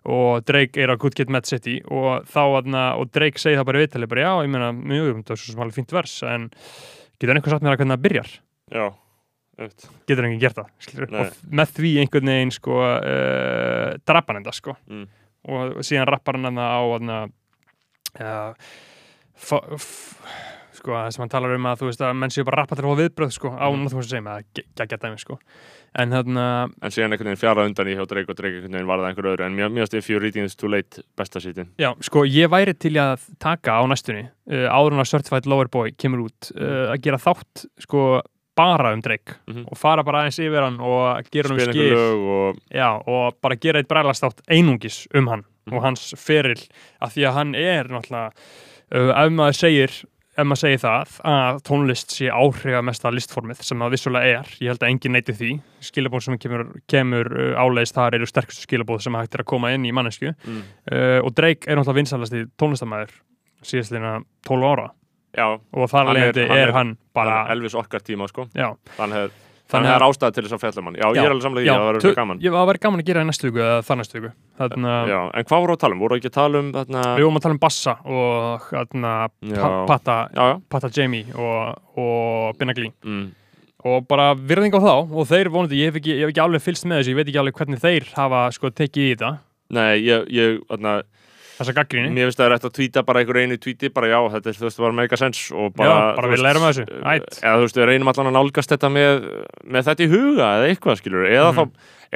[0.05, 3.65] og Drake er á Good Kid Mad City og þá aðna, og Drake segi það
[3.71, 6.23] bara í viðtali bara já, ég meina, mjög, það er svo sem alveg fínt vers
[6.23, 6.51] en
[7.19, 8.31] getur einhver satt mér að hvernig það byrjar
[8.69, 8.87] Já,
[9.59, 9.91] auðvitað.
[10.07, 14.77] getur enginn gert það skilur, og með því einhvern veginn sko uh, drappan enda sko
[14.87, 15.09] Mm.
[15.49, 17.19] og síðan rappar hann þarna á aðna
[18.21, 18.53] uh,
[19.35, 20.19] f-
[20.79, 22.79] sko það sem hann talar um að þú veist að menn séu bara að rappa
[22.79, 23.89] til að fá viðbröð sko á mm.
[23.93, 25.39] þú veist að að gegja dæmi sko
[25.99, 26.47] en þarna
[26.85, 29.11] En síðan einhvern veginn fjara undan í hjá Drake og Drake einhvern veginn var það
[29.11, 31.71] einhver öðru en finnst If You're Reading This Too Late besta sítin.
[31.81, 35.71] Já, sko, ég væri til að taka á næstunni uh, áður en að Certified Lover
[35.73, 38.03] Boy kemur út uh, að gera þátt, sko,
[38.59, 39.65] bara um Drake Mhm.
[39.71, 43.57] og fara bara aðeins yfir hann og gera hann um skil og Já, og bara
[43.57, 45.77] gera eitt bræðlast þátt einungis um hann Mhm.
[45.77, 46.61] og hans feril
[47.01, 48.33] af því að hann er náttúrulega
[48.93, 50.05] uh, ef maður segir
[50.39, 54.85] ef maður segir það að tónlist sé áhrifamesta listformið sem það vissulega er ég held
[54.85, 55.51] að enginn neyti því.
[55.89, 59.73] Skilabóð sem kemur, kemur uh, áleiðist þar eru sterkustu skilabóð sem hægt er að koma
[59.75, 60.63] inn í mannesku mm.
[60.93, 63.13] uh, og Drake er náttúrulega vinsalasti tónlistamæður
[63.67, 64.15] síðastlega
[64.47, 64.89] 12 ára.
[65.37, 68.47] Já, og þar Hann er- er, hann bara Elvis okkar tíma sko.
[68.57, 69.37] já, Þannig að
[69.69, 70.95] Þannig að- að það er ástæða til þess að fjalla mann.
[70.97, 72.39] Já, ég er alveg samlega því já, að það verður gaman.
[72.41, 74.93] ég, það væri gaman að gera það í næstu viku eða það næstu viku þarna,
[75.09, 76.01] Já, en hvað voru að tala um?
[76.01, 77.03] Voru ekki að tala um þarna...
[77.19, 79.13] við vorum að tala um Bassa og þarna,
[79.45, 79.61] Já.
[79.61, 80.57] pa, Pata, Já, já.
[80.73, 83.27] Pata Jamie og, og Binagli Mm.
[83.85, 86.65] og bara virðing á þá og þeir vonandi, ég hef ekki, ég hef ekki alveg
[86.65, 89.39] fylgst með þessu ég veit ekki alveg hvernig þeir hafa sko tekið í þetta
[89.71, 91.03] Nei, ég, ég, þarna,
[91.59, 94.49] þessa gaggríni mér finnst það rétt að tvíta bara einhver einu tvíti, bara já, þetta
[94.53, 96.73] er, þú veist, bara mega sens og bara, Já, bara þú við veist, lærum af
[96.77, 97.03] þessu.
[97.03, 97.39] Ætt.
[97.43, 99.29] Eða þú veist, við reynum allan að nálgast þetta með,
[99.67, 101.59] með þetta í huga eða eitthvað, skilur, eða Mhm.
[101.59, 101.71] þá,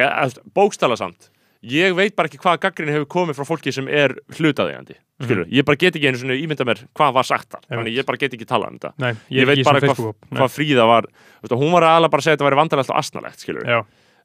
[0.07, 1.29] eða, bókstala samt.
[1.63, 5.47] Ég veit bara ekki hvað gaggrinni hefur komið frá fólki sem er hlutaðigandi, skilur.
[5.47, 7.79] Ég bara get ekki einu svona ímynda mér hvað var sagt þar, Mhm.
[7.79, 8.93] Þannig ég bara get ekki talað um þetta.
[8.99, 10.31] Nei, Ég, er veit ekki bara svona hvað, Facebook-hóp.
[10.33, 10.41] Nei.
[10.41, 12.91] hvað Fríða var, þú veist, hún var aðalega bara að segja að þetta væri vandalegt
[12.91, 13.63] og asnalegt, skilur.
[13.63, 13.79] Já,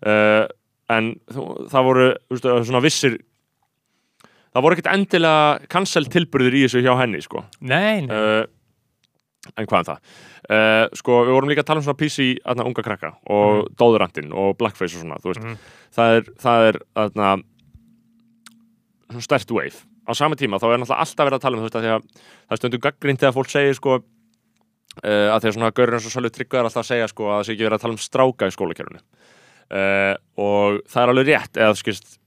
[0.08, 0.48] uh,
[0.90, 3.20] en þú- það voru þú veist, svona vissir
[4.58, 7.44] það voru ekkert endilega cancel tilburður í þessu hjá henni sko.
[7.62, 8.46] nei, nei, uh,
[9.56, 10.00] en hvað um það
[10.52, 13.76] uh, sko við vorum líka að tala um svona PC aðna, unga krakka og mm.
[13.80, 15.62] dóðurandinn og blackface og svona þú veist, Mhm.
[15.98, 17.30] það er, það er aðna,
[19.14, 21.72] svona stert wave á sama tíma þá er náttúrulega alltaf verið að tala um að
[21.72, 23.98] því að það er stundum gaggrind þegar fólk segir sko
[25.04, 27.48] uh, að því að svona og Sölvi Tryggva er alltaf að segja sko að það
[27.48, 31.60] sé ekki verið að tala um stráka í skólakerfinu uh, og það er alveg rétt
[31.62, 32.18] eða skist,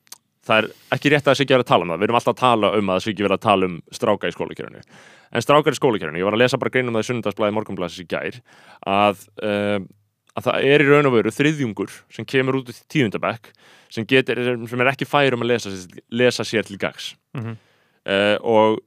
[0.51, 2.01] það er ekki rétt að það sé ekki verið að tala um það.
[2.01, 4.31] Við erum alltaf að tala um að það sé ekki verið að tala um stráka
[4.31, 4.83] í skólakerfinu.
[5.31, 8.07] En strákar í skólakerfinu, ég var að lesa bara greinum það í sunnundagsblæði morgunblæðis í
[8.11, 8.41] gær
[8.91, 9.79] að, uh,
[10.35, 13.53] að það er í raun og veru þriðjungur sem kemur út í tíundabæk
[13.91, 15.75] sem, getur, sem er ekki fær um að lesa,
[16.11, 17.15] lesa sér til gags.
[17.39, 17.59] Mhm.
[18.11, 18.81] uh, og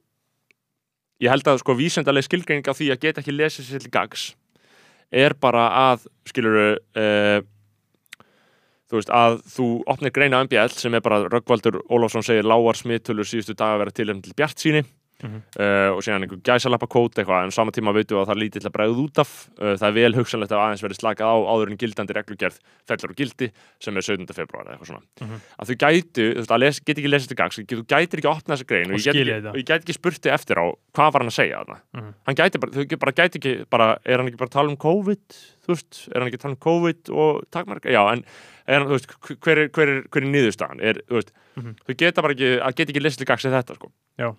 [1.22, 4.32] ég held að sko vísendaleg skilgreining á því að geta ekki lesið sér til gags
[5.14, 7.40] er bara að skiluru uh,
[8.94, 13.26] þú veist að þú opnir greina MBL sem er bara Röggvaldur Ólafsson segir lágar smittölur
[13.26, 14.84] síðustu daga að vera til til bjart síni
[15.24, 15.40] Mhm.
[15.56, 18.34] uh, og síðan einhver gæsalappa kót eitthvað en á sama tíma veitum við að það
[18.36, 21.30] er lítið að bregða út af uh, það er vel hugsanlegt að aðeins verið slakað
[21.32, 23.48] á áður en gildandi reglugerð fellur og gildi
[23.80, 24.34] sem er 17.
[24.36, 25.40] februar eða eitthvað svona Mhm.
[25.56, 28.54] að þú gætu, þú veist, get ekki lesið til gangs þú gætir ekki að opna
[28.54, 31.12] þessa grein og, Og ég get ekki, og ég get ekki spurti eftir á hvað
[31.14, 32.14] var hann að segja þarna Mhm.
[32.26, 34.76] hann gæti bara, þú bara gæti ekki bara, er hann ekki bara að tala um
[34.76, 35.24] COVID
[35.64, 38.24] þú veist, er hann ekki að tala um COVID og takmarka, já, en
[38.68, 39.08] er hann, þú veist,
[39.40, 41.74] hver er, hver er, hver er niðurstaðan er, þú veist, Mhm.
[41.88, 44.34] þú geta bara ekki að geta ekki lesið til gangs þetta, sko Já.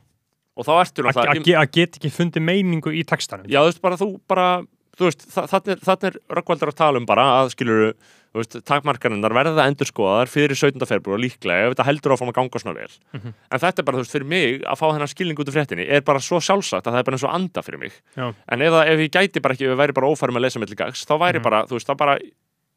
[0.55, 3.59] Og þá ertu að náttúrulega að ge- að get ekki fundið meiningu í textanum Já,
[3.61, 4.47] þú veist, bara þú bara
[4.95, 7.93] þú veist, þa- þarna er, er Röggvaldur að tala um bara að skilur
[8.35, 10.83] þú veist, takmarkarinnar verða endur skoðar fyrir 17.
[10.87, 13.33] februar líklega ef þetta heldur áfram að ganga svona vel Mhm.
[13.51, 15.87] en þetta er bara, þú veist, fyrir mig að fá þennan skilning út af fréttinni
[15.89, 18.33] er bara svo sjálfsagt að það er bara eins og anda fyrir mig Já.
[18.49, 20.67] en það, ef ég gæti bara ekki, ef ég væri bara ófærum að lesa með
[20.67, 21.43] til gags, þá væri Mhm.
[21.43, 22.17] bara, þú veist, það bara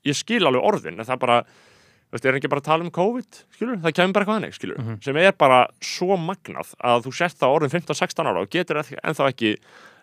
[0.07, 1.45] ég skil alveg orðin, en það bara
[2.13, 4.79] veist, er ekki bara að tala um COVID, skilur það kemur bara eitthvað hannig, skilur,
[4.79, 5.03] Mhm.
[5.05, 9.29] sem er bara svo magnað að þú sért það orðin 15-16 ára og getur ennþá
[9.29, 9.57] ekki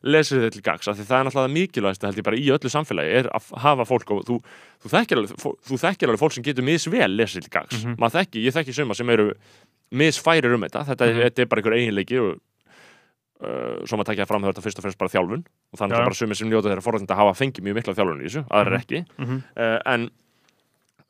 [0.06, 2.70] lesið þetta til gags, af því það er náttúrulega mikilvægast held ég bara í öllu
[2.70, 4.36] samfélagi, er að hafa fólk og þú,
[4.84, 7.96] þú, þekkir alveg, þú þekkir alveg fólk sem getur misvel lesið til gags Mhm.
[7.98, 9.34] maður þekki, ég þekki suma sem eru
[9.92, 11.22] misfærir um þetta, þetta, Mhm.
[11.26, 12.40] þetta er bara einhver eiginleiki og
[13.42, 15.44] uh, svo maður takja fram er þetta fyrst og fremst bara þjálfun
[15.74, 18.22] og þannig að bara sumir sem njóta þeirra forðandi að hafa fengið mjög mikla þjálfun
[18.22, 18.82] í þessu, aðra Mhm.
[18.86, 19.44] ekki Mhm.
[19.58, 20.10] uh, en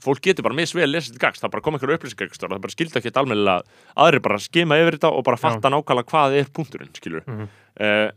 [0.05, 2.99] fólk getur bara misvel lesið til gags, það bara kom einhver upplýsingagstóra það bara skildi
[3.01, 3.63] ekki almennilega
[4.05, 7.47] aðri bara skima yfir þetta og bara fatta nákvæmlega hvað er punkturinn, skilur Mhm.
[7.81, 8.09] uh,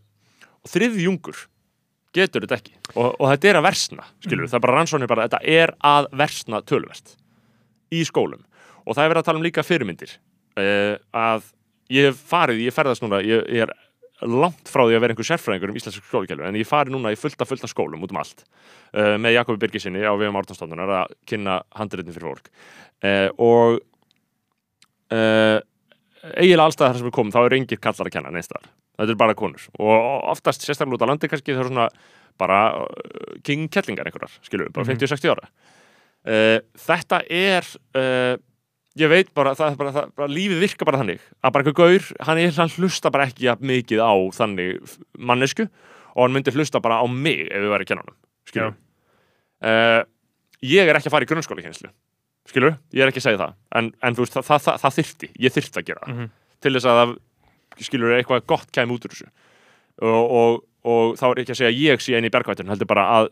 [0.65, 1.47] og þriðjungur
[2.15, 2.73] getur þetta ekki.
[2.97, 4.51] Og, og þetta er að versna, skilur Mhm.
[4.51, 7.17] það er bara rannsóknir bara, þetta er að versna tölvert
[7.93, 8.43] í skólum.
[8.87, 10.17] Og það er verið að tala um líka fyrirmyndir.
[10.59, 11.43] Uh, að
[11.91, 13.73] ég hef farið, ég ferðast núna ég, ég er
[14.27, 17.19] langt frá því að vera einhver sérfræðingur um íslensk skólakelfu en ég fari núna í
[17.21, 18.43] fullta fullta skólum út um allt
[18.97, 22.51] uh, með Jakobi Birgisinni á VM Árnastofnunar að kynna handritin fyrir fólk.
[22.99, 23.79] Uh, og
[25.15, 25.59] uh,
[26.35, 28.67] eiginlega allstæðar þar sem við komum þá eru engir kallar að kenna neistar
[28.99, 29.63] þetta eru bara konur.
[29.79, 31.89] Og oftast sérstaklega út á landi kannski það er svona
[32.39, 34.99] bara uh, king kettlingar einhverjar, við, bara Mhm.
[34.99, 35.47] 50-60 ára.
[36.29, 38.35] Uh, þetta er uh,
[38.99, 41.23] ég veit bara, það bara, það, bara lífið virka bara þannig.
[41.43, 45.69] Að bara eitthvað gaur, hann, hann hlusta bara ekki mikið á þannig mannesku
[46.15, 48.19] og hann myndi hlusta bara á mig ef við væri að kenna honum,
[48.49, 50.03] skilur uh,
[50.67, 51.93] ég er ekki að fara í grunnskóla kjenslu
[52.49, 53.57] skilur, ég er ekki að segja það.
[53.79, 56.15] En, en þú veist, það, það, þyrfti, ég þyrfti að gera það.
[56.15, 56.31] Mhm.
[56.65, 57.13] til þess að
[57.87, 59.29] skilur eitthvað gott kæmi út úr þessu.
[60.03, 60.57] Og, og,
[60.89, 63.29] og þá er ekki að segja ég sé einn í bergvætturinn, heldur bara að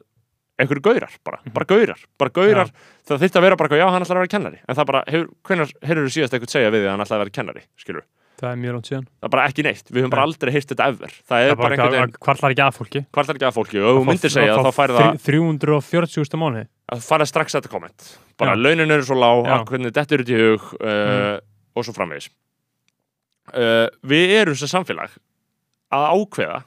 [0.58, 1.52] einhverju gaurar, bara, Mhm.
[1.52, 2.70] bara gaurar bara gaurar,
[3.06, 4.60] það þyrfti að vera bara, eitthvað, já, hann ætlar að vera kennari.
[4.68, 7.16] En það bara, hefur, hvenær heyrður þú síðast eitthvað segja við því að hann ætlar
[7.20, 9.04] að vera kennari, skilur það er mjög langt síðan.
[9.16, 11.50] Það er bara ekki neitt, við höfum bara aldrei heyrt þetta ever, það það er
[11.50, 13.00] er bara einhvern veginn, hvarlar ekki að fólki.
[13.16, 13.78] Hvað er ekki að fólki.
[13.80, 16.66] Og þú myndir segja, þá færði það 340.000 mánuði.
[16.92, 18.08] Að fara strax þetta komment.
[18.36, 21.40] Bara launin eru svo lág, að hvernig þetta eru í hug uh,
[21.76, 22.28] og svo framvegis.
[23.56, 25.12] Uh, við erum sem samfélag
[25.94, 26.60] að ákveða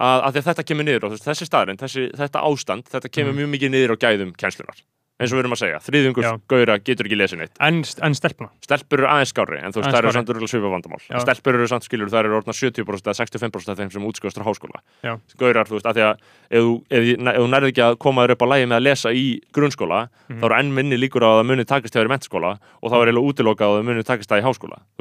[0.00, 3.42] að, að þetta kemur niður og þessi staðurinn, þessi, þetta ástand þetta kemur Mm.
[3.44, 4.80] mjög mikið niður á gæðum kennslunar
[5.20, 7.50] eins og við erum að segja, þriðjungur gauðra getur ekki lesið neitt.
[7.60, 8.46] En, en stelpna?
[8.64, 11.00] Stelpur eru aðeins skári, en þú veist, það eru samt örgulega svipa vandamál.
[11.12, 11.18] Já.
[11.20, 14.46] stelpur eru samt skilur, það eru orðna 70% eða 65% af þeim sem útskjóðast frá
[14.48, 14.80] háskóla.
[15.04, 15.12] Já.
[15.36, 16.16] gaurar, þú veist, af því að
[16.56, 19.12] ef ef, ef, þú nærði ekki að koma þér upp á lægi með að lesa
[19.12, 20.40] í grunnskóla Mhm.
[20.40, 22.96] þá eru enn minni líkur á að það muni takast þér í mennskóla og þá
[22.96, 24.78] er eiginlega útilokað að það muni takast það í háskóla.
[24.96, 25.00] Þú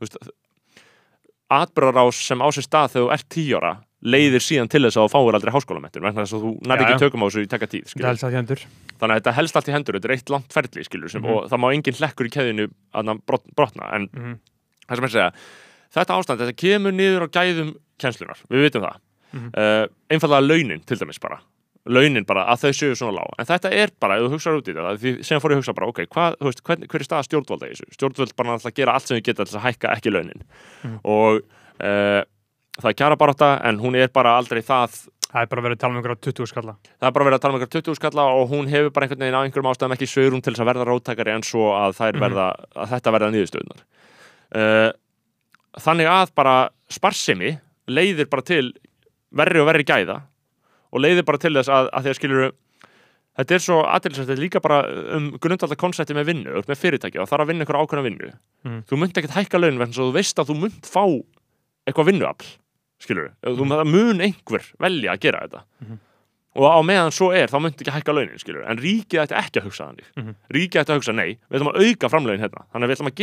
[0.00, 0.28] veist,
[1.50, 3.72] að atbyrðarás sem á sér stað þegar þú ert tíóra
[4.04, 7.02] leiðir síðan til þess að þú fáir aldrei háskólamettur vegna þess að þú nærði ekki
[7.04, 8.18] tökum á þessu í taka tíð að
[9.00, 11.30] þannig að þetta helst allt í hendur, þetta er eitt langt ferli skilur, sem, Mhm.
[11.32, 14.34] og það má engin hlekkur í keðinu að brot, brotna, en Mhm.
[14.88, 15.32] það sem ég segja,
[15.96, 18.96] þetta ástand, þetta kemur niður á gæðum kennslunar, við vitum það
[19.32, 19.50] Mhm.
[19.56, 21.40] uh, einfallega launin til dæmis bara
[21.86, 24.68] launin bara að þau séu svona lág en þetta er bara, ef þú hugsaður út
[24.68, 27.08] í þetta því sem fór ég að hugsa bara, ok, hvað, veist, hvern, hver er
[27.08, 27.88] staða stjórnvalda í þessu?
[27.98, 30.44] Stjórnvald bara alltaf gera allt sem þau geta til að hækka ekki launin
[30.84, 30.98] Mhm.
[31.04, 31.42] og
[31.84, 32.22] uh,
[32.80, 34.96] það er kjara bara en hún er bara aldrei það
[35.34, 37.42] það er bara verið að tala um einhverja 20 skalla það er bara verið að
[37.42, 40.06] tala um einhver 20 skalla og hún hefur bara einhvern veginn á einhverjum ástæðum ekki
[40.08, 42.20] svörum til þess að verða róttakari en svo að, þær Mhm.
[42.24, 43.80] verða, að þetta verða niðurstöðunar
[44.54, 44.92] uh,
[45.84, 46.54] þannig að bara
[46.88, 47.58] sparsimi
[47.90, 48.72] leiðir bara til
[49.34, 50.20] verri og verri gæða
[50.94, 52.44] og leiðir bara til þess að, að því að skilur
[53.34, 54.78] þetta er svo aðeinsvægt, þetta er líka bara
[55.16, 58.28] um grundvalda konsepti með vinnu, með fyrirtæki og það er að vinna einhverja ákveðna vinnu.
[58.64, 58.78] Mhm.
[58.88, 61.04] þú munt ekkert hækka launin vegna svo þú veist að þú munt fá
[61.84, 62.48] eitthvað vinnuafl
[63.02, 65.60] skilur þú, það mun einhver velja að gera þetta.
[65.82, 65.96] Mhm.
[66.54, 69.58] og á meðan svo er þá munt ekki hækka launin skilur en ríkið ætti ekki
[69.60, 70.08] að hugsa þannig.
[70.14, 70.32] Mhm.
[70.54, 72.62] ríkið ætti að hugsa nei, við ætlum að auka framlögin hérna.
[72.70, 73.18] Þannig að við ætlum að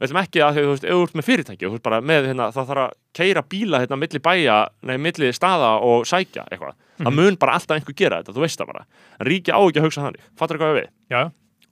[0.00, 2.70] við ætlum ekki að, þú veist, ert með fyrirtæki þú veist bara með, hérna, það
[2.70, 4.56] þarf að keira bíla hérna milli bæja,
[4.88, 8.60] nei, milli staða og sækja eitthvað, það mun bara alltaf einhver gera þetta, þú veist
[8.62, 8.84] það bara,
[9.18, 11.20] en ríkið á ekki að hugsa þannig, fattar hvað við, já,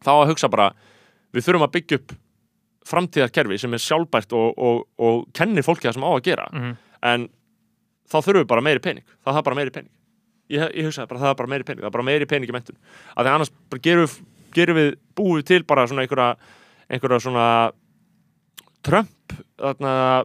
[0.05, 0.69] þá að hugsa bara
[1.33, 2.17] við þurfum að byggja upp
[2.89, 6.49] framtíðarkerfi sem er sjálfbært og, og, og kennir fólki það sem á að gera.
[6.55, 6.77] Mhm.
[7.09, 7.29] en
[8.09, 9.05] þá þurfum við bara meiri pening.
[9.25, 9.91] Það er bara meiri pening.
[10.49, 12.55] Ég, ég hugsaði bara það er bara meiri pening, það er bara meiri pening í
[12.57, 12.79] mentun
[13.13, 13.51] að því annars
[13.85, 14.15] gerum við,
[14.57, 16.29] gerum við búum við til bara svona einhverja
[16.89, 17.45] einhverja svona
[18.83, 20.25] Trump þarna,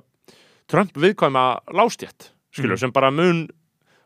[0.68, 1.44] Trump viðkvæma
[1.74, 2.80] lástjætt skilur, Mhm.
[2.80, 3.48] sem bara mun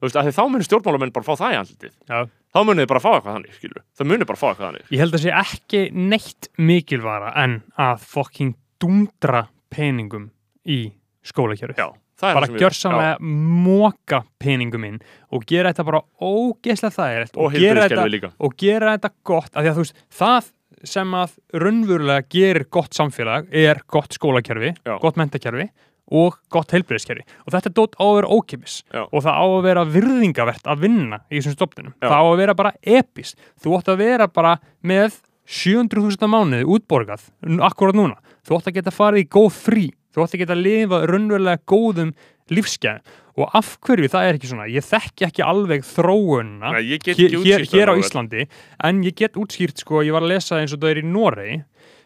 [0.02, 1.94] veist, að þá munir stjórnmálamenn bara fá það í andlitið.
[2.10, 2.26] Já.
[2.56, 4.88] Þá munir þið bara fá eitthvað þannig, skilur það munir bara fá eitthvað þannig.
[4.92, 10.30] Ég held að sé ekki neitt mikilvara en að fokking dundra peningum
[10.66, 10.92] í
[11.24, 11.76] skólakjörðu.
[12.20, 15.00] Bara sem ég- gjörsamlega móka peningum inn
[15.32, 19.64] og gera þetta bara ógeðslega þægilegt Já, og gera þetta, og gera þetta gott af
[19.64, 20.52] því að þú veist, það
[20.86, 24.98] sem að raunverulega gerir gott samfélag er gott skólakerfi, Já.
[25.02, 25.70] gott mentakerfi
[26.08, 29.04] og gott heilbreyðiskerfi og þetta dót á að vera ókipis Já.
[29.10, 32.56] og það á að vera virðingavert að vinna í þessum stofnunum, það á að vera
[32.56, 34.54] bara epist, þú átt að vera bara
[34.88, 37.28] með 700.000 mánuði útborgað
[37.68, 38.18] akkurat núna,
[38.48, 42.14] þú átt að geta farið í góð frí, þú átt að geta lifa raunverulega góðum
[42.54, 44.68] lífsgæðum og af hverju það er ekki svona?
[44.72, 48.48] Ég þekki ekki alveg þróunna hér, ekki hér, hér á Íslandi
[48.88, 51.58] en ég get útskýrt sko, ég var að lesa eins og það er í Noregi.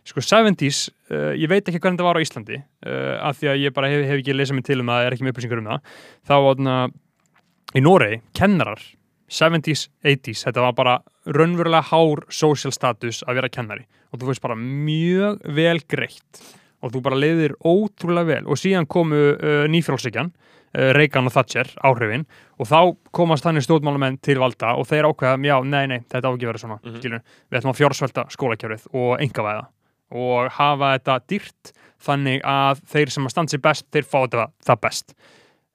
[0.02, 3.60] Sko 70s, uh, ég veit ekki hvernig það var á Íslandi uh, af því að
[3.62, 5.70] ég bara hef, hef ekki lesað mig til um það, er ekki með upplýsingar um
[5.70, 5.94] það.
[6.28, 6.64] Þá var
[7.78, 8.82] í Noregi, kennarar
[9.32, 10.96] 70s, 80s, þetta var bara
[11.32, 13.86] raunverulega hár social status að vera kennari.
[14.12, 16.42] Og þú veist bara mjög vel greitt
[16.82, 18.46] og þú bara leiðir ótrúlega vel.
[18.48, 22.26] Og síðan komu uh, nýfjálfsíkjan uh, Reagan og Thatcher áhrifin.
[22.60, 26.34] Og þá komast þannig stjórnmálamenn til valda og þeir ákveða, já, nei, nei, þetta á
[26.34, 26.98] ekki vera svona Mhm.
[27.00, 27.22] skilur,
[27.52, 29.68] við ætlum að fjársvelta skólakjörfið og engavæða
[30.12, 31.72] og hafa þetta dýrt
[32.04, 35.14] þannig að þeir sem að standa sér best, þeir fá þetta það best.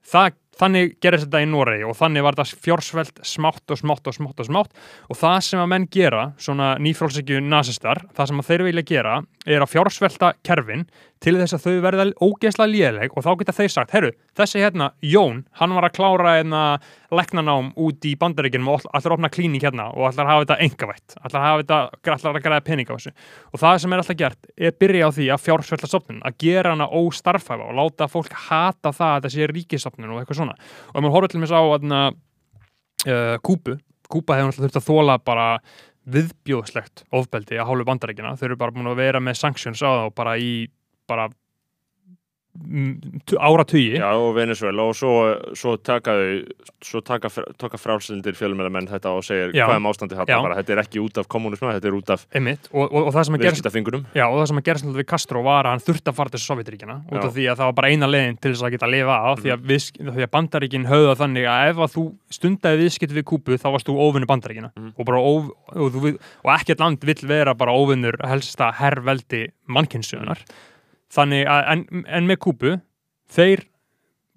[0.07, 4.17] Það þannig gerist þetta í Noregi og þannig var þetta fjórsveld smátt og smátt og
[4.17, 4.79] smátt og smátt.
[5.09, 9.19] Og það sem að menn gera, svona nýfrálsækju nazistar, það sem að þeir vilja gera
[9.47, 10.87] er að fjórsvelta kerfin
[11.23, 14.89] til þess að þau verða ógeðslega léleg og þá geta þeir sagt, herru, þessi hérna
[15.05, 16.61] Jón, hann var að klára hérna
[17.13, 21.45] leknanám út í bandaríkinum og allar opna klíning hérna og allar hafa þetta engavætt, allar
[21.45, 21.79] hafa þetta,
[22.15, 23.13] allar að græða pening á þessu.
[23.53, 26.75] Og það sem er alltaf gert er byrja á því að fjársvelta sopnun, að gera
[26.75, 30.57] hana óstarfæfa og láta fólk hata það að þetta sé ríkisopnun og eitthvað svona.
[30.93, 33.77] Og maður horfður til mér sá að uh, Kúbu,
[34.07, 35.47] Kúba hefur alltaf þurft að þóla bara
[36.07, 40.05] viðbjóðslegt ofbeldi að hálfu bandaríkina, þau eru bara búin að vera með sanctions á það
[40.05, 40.51] og bara í
[41.07, 41.27] bara
[43.39, 43.97] áratugi.
[43.97, 45.11] Já, og Venezuela og svo,
[45.57, 46.41] svo taka þau
[46.83, 49.65] svo taka, taka frálslindir fjölmennamenn þetta og segir Já.
[49.67, 52.25] hvað er ástandi þetta bara, þetta er ekki út af kommunismu, þetta er út af
[52.37, 54.85] Einmitt, og, og, og það sem að gerst viðskiptafingurum Já, og það sem að gerast
[54.85, 57.33] náttúrulega við Castro var að hann þurfti að fara til Sovjetiríkina út af Já.
[57.37, 59.53] því að það var bara eina leiðin til þess að geta að lifa á því,
[59.57, 62.05] að við, því að bandaríkin höfða þannig að ef að þú
[62.37, 64.93] stundaði viðskipt við Kúbu þá varst þú óvinni bandaríkina Mhm.
[64.97, 65.97] og, bara óv, og,
[66.57, 70.41] ekkert land vill vera bara óvinnur helsta herrveldi mannkynnsöðunar
[71.17, 72.73] þannig að en, en með Kúbu
[73.33, 73.63] þeir,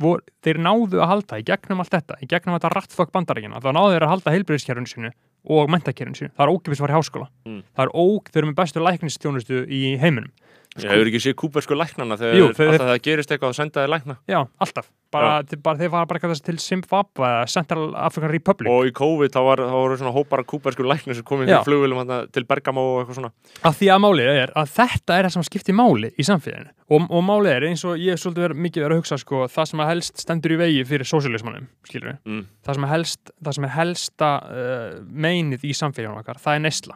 [0.00, 3.70] vor, þeir náðu að halda í gegnum allt þetta, í gegnum þetta rattfokk bandaríkina, þá
[3.76, 5.12] náðu þeir að halda heilbreyðiskerfinu sinu
[5.50, 7.28] og mentakerfinu sinu, það er ókipis að fara í háskóla.
[7.48, 7.60] Mm.
[7.76, 10.32] það er ók, þeir eru með bestu læknistjónustu í heiminum
[10.78, 13.56] Ég hefur ekki séð kúbersku læknana þegar Jú, alltaf þeir- þegar það gerist eitthvað að
[13.58, 14.86] senda þið lækna Já, alltaf.
[15.10, 18.70] Bara, til, bara þeir fara bara eitthvað til Zimbabwe eða Central African Republic.
[18.70, 21.58] og í COVID þá, var, þá voru svona hópar kúbersku lækni sem komið Já.
[21.66, 23.32] flugvélum þarna til Bergamo og eitthvað svona
[23.66, 26.70] Að því að málið er að þetta er það sem skiptir máli í samfélaginu.
[26.94, 29.42] Og, og málið er eins og ég er svolítið verið, mikið verið að hugsa sko,
[29.50, 32.18] það sem helst stendur í vegi fyrir sósialismannum, skilur við.
[32.30, 32.46] mm.
[32.62, 36.68] Það sem er, helst, það sem er helsta uh, meinið í samfélaginu okkar, það er
[36.70, 36.94] neysla.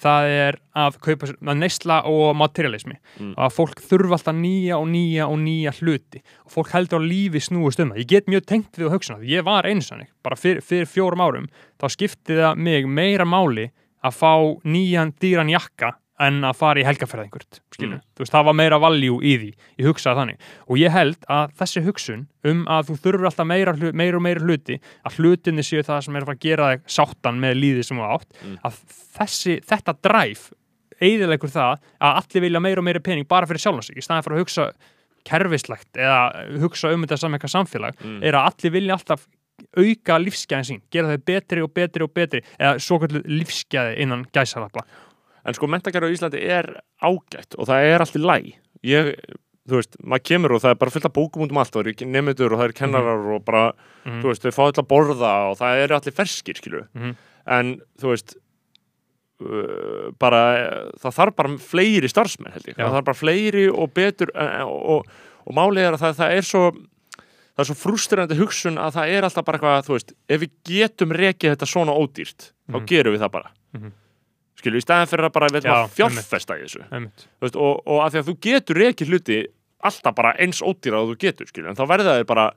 [0.00, 2.96] Það er að kaupa að neysla og materialismi.
[3.18, 3.34] Mm.
[3.36, 6.22] Að fólk þurfa alltaf nýja og nýja og nýja hluti.
[6.46, 8.00] Og fólk heldur að lífi snúist um það.
[8.00, 9.28] Ég get mjög tengt við að hugsa um það.
[9.34, 13.28] Ég var eins og hannig, bara fyrir, fyrir fjórum árum, þá skipti það mig meira
[13.28, 13.68] máli
[14.00, 14.32] að fá
[14.64, 17.60] nýjan dýran jakka en að fara í helgaferð einhvert.
[17.80, 17.96] Mm.
[18.20, 19.50] Veist, það var meira valjú í því.
[19.80, 20.46] Ég hugsaði þannig.
[20.68, 24.40] Og ég held að þessi hugsun um að þú þurfur alltaf meira, meira og meira
[24.44, 24.76] hluti,
[25.08, 28.28] að hlutinni séu það sem er að gera þig sáttan með líðið sem þú átt,
[28.44, 28.56] Mm.
[28.64, 28.80] að
[29.18, 30.46] þessi, þetta dræf
[31.00, 34.22] eiðilegur það að allir vilja meira og meira pening bara fyrir sjálfan sig, í staðan
[34.26, 34.72] fyrir að hugsa
[35.24, 36.20] kerfislegt eða
[36.62, 38.22] hugsa um þetta saman eitthvað samfélag, Mm.
[38.24, 39.26] er að allir vilja alltaf
[39.76, 44.24] auka lífsgæðin sín, gera þau betri og betri og betri, eða svo kallu lífsgæði innan
[44.32, 44.84] gæsalappa.
[45.50, 46.70] En sko mentakerfi á Íslandi er
[47.02, 48.50] ágætt og það er allt í læg
[48.86, 49.10] ég,
[49.68, 51.82] þú veist, maður kemur og það er bara fullt af bókum út um allt og
[51.84, 53.64] það eru nefndur og það eru kennarar og bara,
[54.06, 54.20] Mhm.
[54.22, 57.16] þú veist, þau fá alltaf borða og það eru allir ferskir, skilju Mhm.
[57.46, 58.34] en þú veist
[59.40, 60.40] uh, bara,
[61.00, 62.84] það þarf bara fleiri starfsmenn held ég, Já.
[62.86, 65.06] það þarf bara fleiri og betur uh, og,
[65.46, 66.64] og málið er að það, það er svo
[67.20, 70.52] það er svo frústrandi hugsun að það er alltaf bara eitthvað, þú veist, ef við
[70.70, 72.86] getum rekið þetta svona ódýrt, þá Mhm.
[72.86, 73.92] gerum við það bara Mhm.
[74.60, 76.84] Skilju, í staðin fyrir að bara við Já, að fjárfesta í þessu.
[77.42, 79.38] Veist, og, og að því að þú getur rekið hluti
[79.90, 82.48] alltaf bara eins ódýra og þú getur skilju, en þá verða þau bara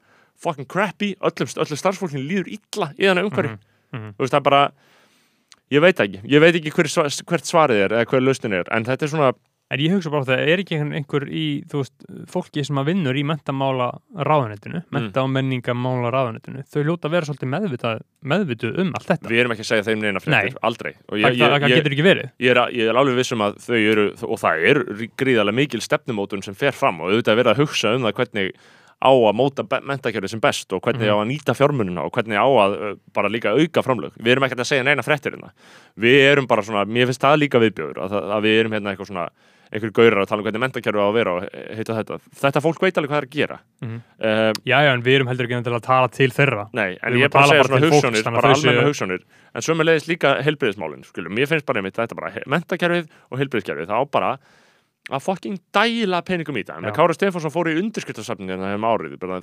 [0.43, 4.14] fucking crappy, öllum, öllum starfsfólkinu líður illa í þannig umhverju, Mhm, mhm.
[4.18, 4.64] þú veist, það er bara
[5.74, 6.89] ég veit ekki, ég veit ekki hver,
[7.30, 9.34] hvert svarið er eða hver lausnin er, en þetta er svona
[9.74, 11.95] En ég hugsa bara að það er ekki einhver- í, þú veist,
[12.30, 13.88] fólki sem að vinnur í mentamála
[14.28, 18.03] ráðunetinu, menta og menningamála ráðunetinu, þau hljóta að vera svolítið meðvitað,
[18.34, 19.32] meðvituð um allt þetta.
[19.34, 22.07] við erum ekki að segja þeim neina fréttir, aldrei og það, það, það getur ekki
[22.07, 22.30] verið.
[22.39, 24.84] ég er, ég er alveg vissum að þau eru og það er
[25.24, 28.53] gríðarlega mikil stefnumótun sem fer fram og auðvitað er verið að hugsa um það hvernig
[29.04, 32.47] á að móta mentakerfi sem best og hvernig á að nýta fjármununa og hvernig á
[32.47, 34.16] að uh, bara líka auka framlög.
[34.16, 35.51] Við erum ekkert að segja neina fréttir hérna.
[35.99, 39.12] Við erum bara svona, mér finnst það líka viðbjöður að, að við erum hérna eitthvað
[39.12, 39.28] svona
[39.74, 42.84] einhverjur gaurar að tala um hvernig mentakerfi á að vera og heita þetta, þetta fólk
[42.84, 43.60] veit alveg hvað það er að gera.
[43.82, 44.01] Mhm.
[44.22, 46.66] uh, Já, já, en við erum heldur ekki til að tala til þeirra.
[46.78, 49.24] Nei, en ég er bara að segja svona hugsanir, bara almenna hugsanir
[49.54, 54.14] en sömulegis líka heilbriðismálin skulum, mér finnst bara einmitt, þetta bara mentakerfið og heilbriðiskerfið, þá
[54.14, 54.36] bara
[55.12, 58.86] að fucking dæla peningum í það Kára Stefánsson fór í undirskriftasöfnin hérna um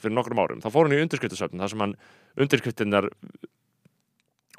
[0.01, 1.97] fyrir nokkrum árum, þá fór hann í undirskriftasöfnin þar sem hann
[2.41, 3.11] undirskriftinnar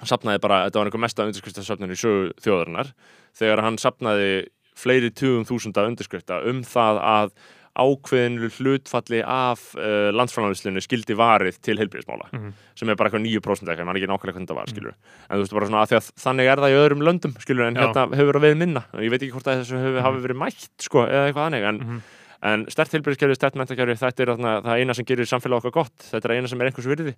[0.05, 2.93] sapnaði bara, þetta var einhver mesta undirskriftasöfnin í sögu þjóðarinnar
[3.37, 4.29] þegar hann sapnaði
[4.77, 7.33] fleiri tugum þúsunda undirskrifta um það að
[7.79, 12.53] ákveðinu hlutfalli af uh, landsframlæðslunni skildi varið til heilbríðismála Mhm.
[12.75, 14.93] sem er bara eitthvað 9% eitthvað, mann ekki nákvæmlega hvernig það var, skilur
[15.29, 17.75] en þú veist bara svona að að þannig er það í öðrum löndum skilur, en
[17.75, 17.81] Já.
[17.87, 18.83] hérna hefur verið minna.
[18.99, 21.79] Ég veit ekki hvort að þessu hefur, hafi verið mætt sko, eða eitthvað þannig, en,
[21.79, 22.01] Mhm.
[22.43, 25.97] en stert heilbríðiskerfi, stert mentakerfi, þetta er þarna, það eina sem gerir samfélag okkar gott,
[26.11, 27.15] þetta er eina sem er einhvers virði.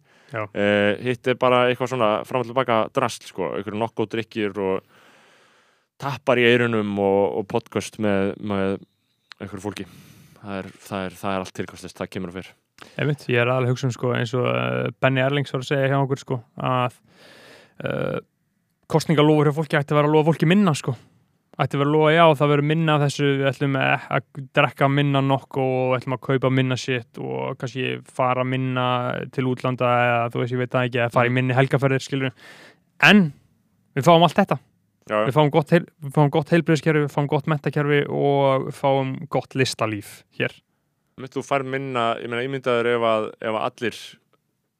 [0.53, 3.53] Uh, hitt er bara eitthvað svona fram og tilbaka drast, sko,
[5.97, 8.79] tappar í eirunum og, og podcast með, með
[9.39, 9.85] einhverju fólki
[10.43, 12.51] það er, það er, það er allt tilkastist, það kemur að fyrr
[12.99, 15.69] Einmitt, ég er alveg að hugsa um sko, eins og uh, Benny Erlings var að
[15.69, 16.97] segja hjá okkur sko, að
[17.85, 18.19] uh,
[18.91, 20.95] kostningalofur hjá fólki ætti að vera að lofa fólki minna sko.
[21.53, 24.89] ætti að vera að lofa já það verður minna þessu við ætlum að, að drekka
[24.89, 28.87] minna nokk og ætlum að kaupa minna shit og kannski fara minna
[29.33, 32.35] til útlanda eða þú veist ég veit það ekki að fara í minni helgaferðir skilur
[33.05, 33.27] en
[33.93, 34.59] við fáum allt þetta
[35.09, 35.85] Já, við fáum gott, heil,
[36.31, 40.53] gott heilbriðskerfi, við fáum gott mentakerfi og við fáum gott listalíf hér.
[41.19, 43.99] Þú fær minna, ég meina ímyndaður ef að, ef að allir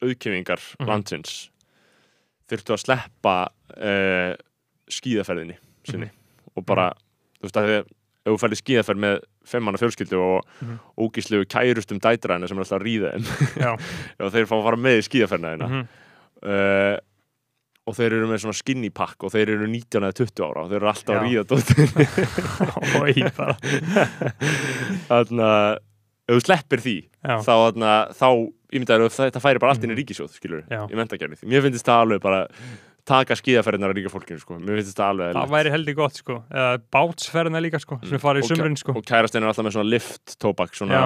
[0.03, 0.88] auðkjöfingar Mhm.
[0.89, 1.34] landsins
[2.49, 3.36] þurftu að sleppa
[3.78, 4.34] uh,
[4.91, 5.55] skíðaferðinni
[5.88, 6.09] sinni
[6.55, 6.89] og bara,
[7.39, 9.15] þú veist að þið ef þú færði skíðaferð með
[9.45, 10.80] femmanna fjölskyldu og Mhm.
[10.97, 13.80] ógíslegu kærustum dætræðina sem er alltaf að ríða þeim
[14.19, 15.88] og þeir fá að fara með í skíðaferðina þeina mhm,
[16.43, 16.97] uh,
[17.84, 20.70] og þeir eru með svona skinny pack og þeir eru 19 eða 20 ára og
[20.72, 21.44] þeir eru alltaf að ríða
[23.38, 23.56] bara,
[25.10, 25.82] þannig að
[26.24, 28.28] ef þú sleppir því já, þá, þarna, þá
[28.74, 30.82] ímyndaður að þetta færi bara allt inn í ríkisjóð skilur, Já.
[30.88, 32.40] í mentakerfið mér finnst það alveg bara
[33.04, 34.56] taka skíðaferðinar að ríka fólkinu sko.
[34.64, 36.38] mér finnst þetta alveg það væri heldur gott sko.
[36.56, 38.96] Eða bátsferðina líka sko, sem við farið í sumrin sko.
[38.96, 41.04] Og kærastinn er alltaf með svona lift tóbak svona, Já.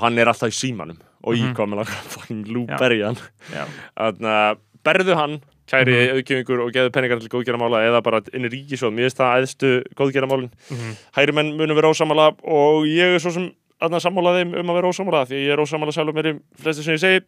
[0.00, 0.96] og hann er alltaf í símanum.
[1.20, 1.54] Og ég Mhm.
[1.58, 3.20] kom með langar fucking lúbergi hann
[3.52, 3.66] Já.
[4.00, 6.16] þannig að berðu hann kæri Mhm.
[6.16, 9.70] auðgjöfingur og geðu peningar til góðgeramála eða bara inn í ríkisjóð, mér finnst það æðstu
[9.94, 10.96] góðgeramálin Mhm.
[11.16, 13.50] hægri menn munum vera ósamála og ég er svo sem
[13.80, 16.82] aðna sammála þeim um að vera ósamála því ég er ósamála sjálfur mér í flestu
[16.82, 17.24] sem ég segi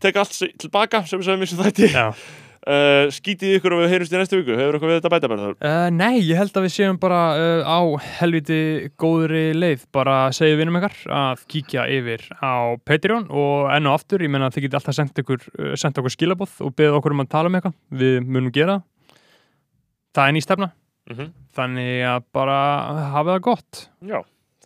[0.00, 2.14] tek allt tilbaka sem við sögum eins og Já.
[2.66, 4.56] Uh, skítið ykkur og við heyrumst í næstu viku.
[4.58, 7.62] Hefur eitthvað við þetta bæta bara Uh, nei, ég held að við séum bara uh,
[7.66, 7.80] á
[8.18, 8.60] helviti
[9.00, 9.86] góðri leið.
[9.94, 14.50] Bara segja vinum ykkar að kíkja yfir á Patreon og enn og aftur, ég menna
[14.50, 17.58] að þið geti alltaf sendt okkur, okkur skilabóð og beðið okkur um að tala um
[17.60, 18.80] eitthvað, við munum gera
[20.16, 20.26] það.
[20.26, 20.70] Er ný stefna
[21.06, 21.32] mm -hmm.
[21.56, 22.58] þannig að bara
[23.12, 23.90] hafa það gott.
[24.00, 24.24] Já,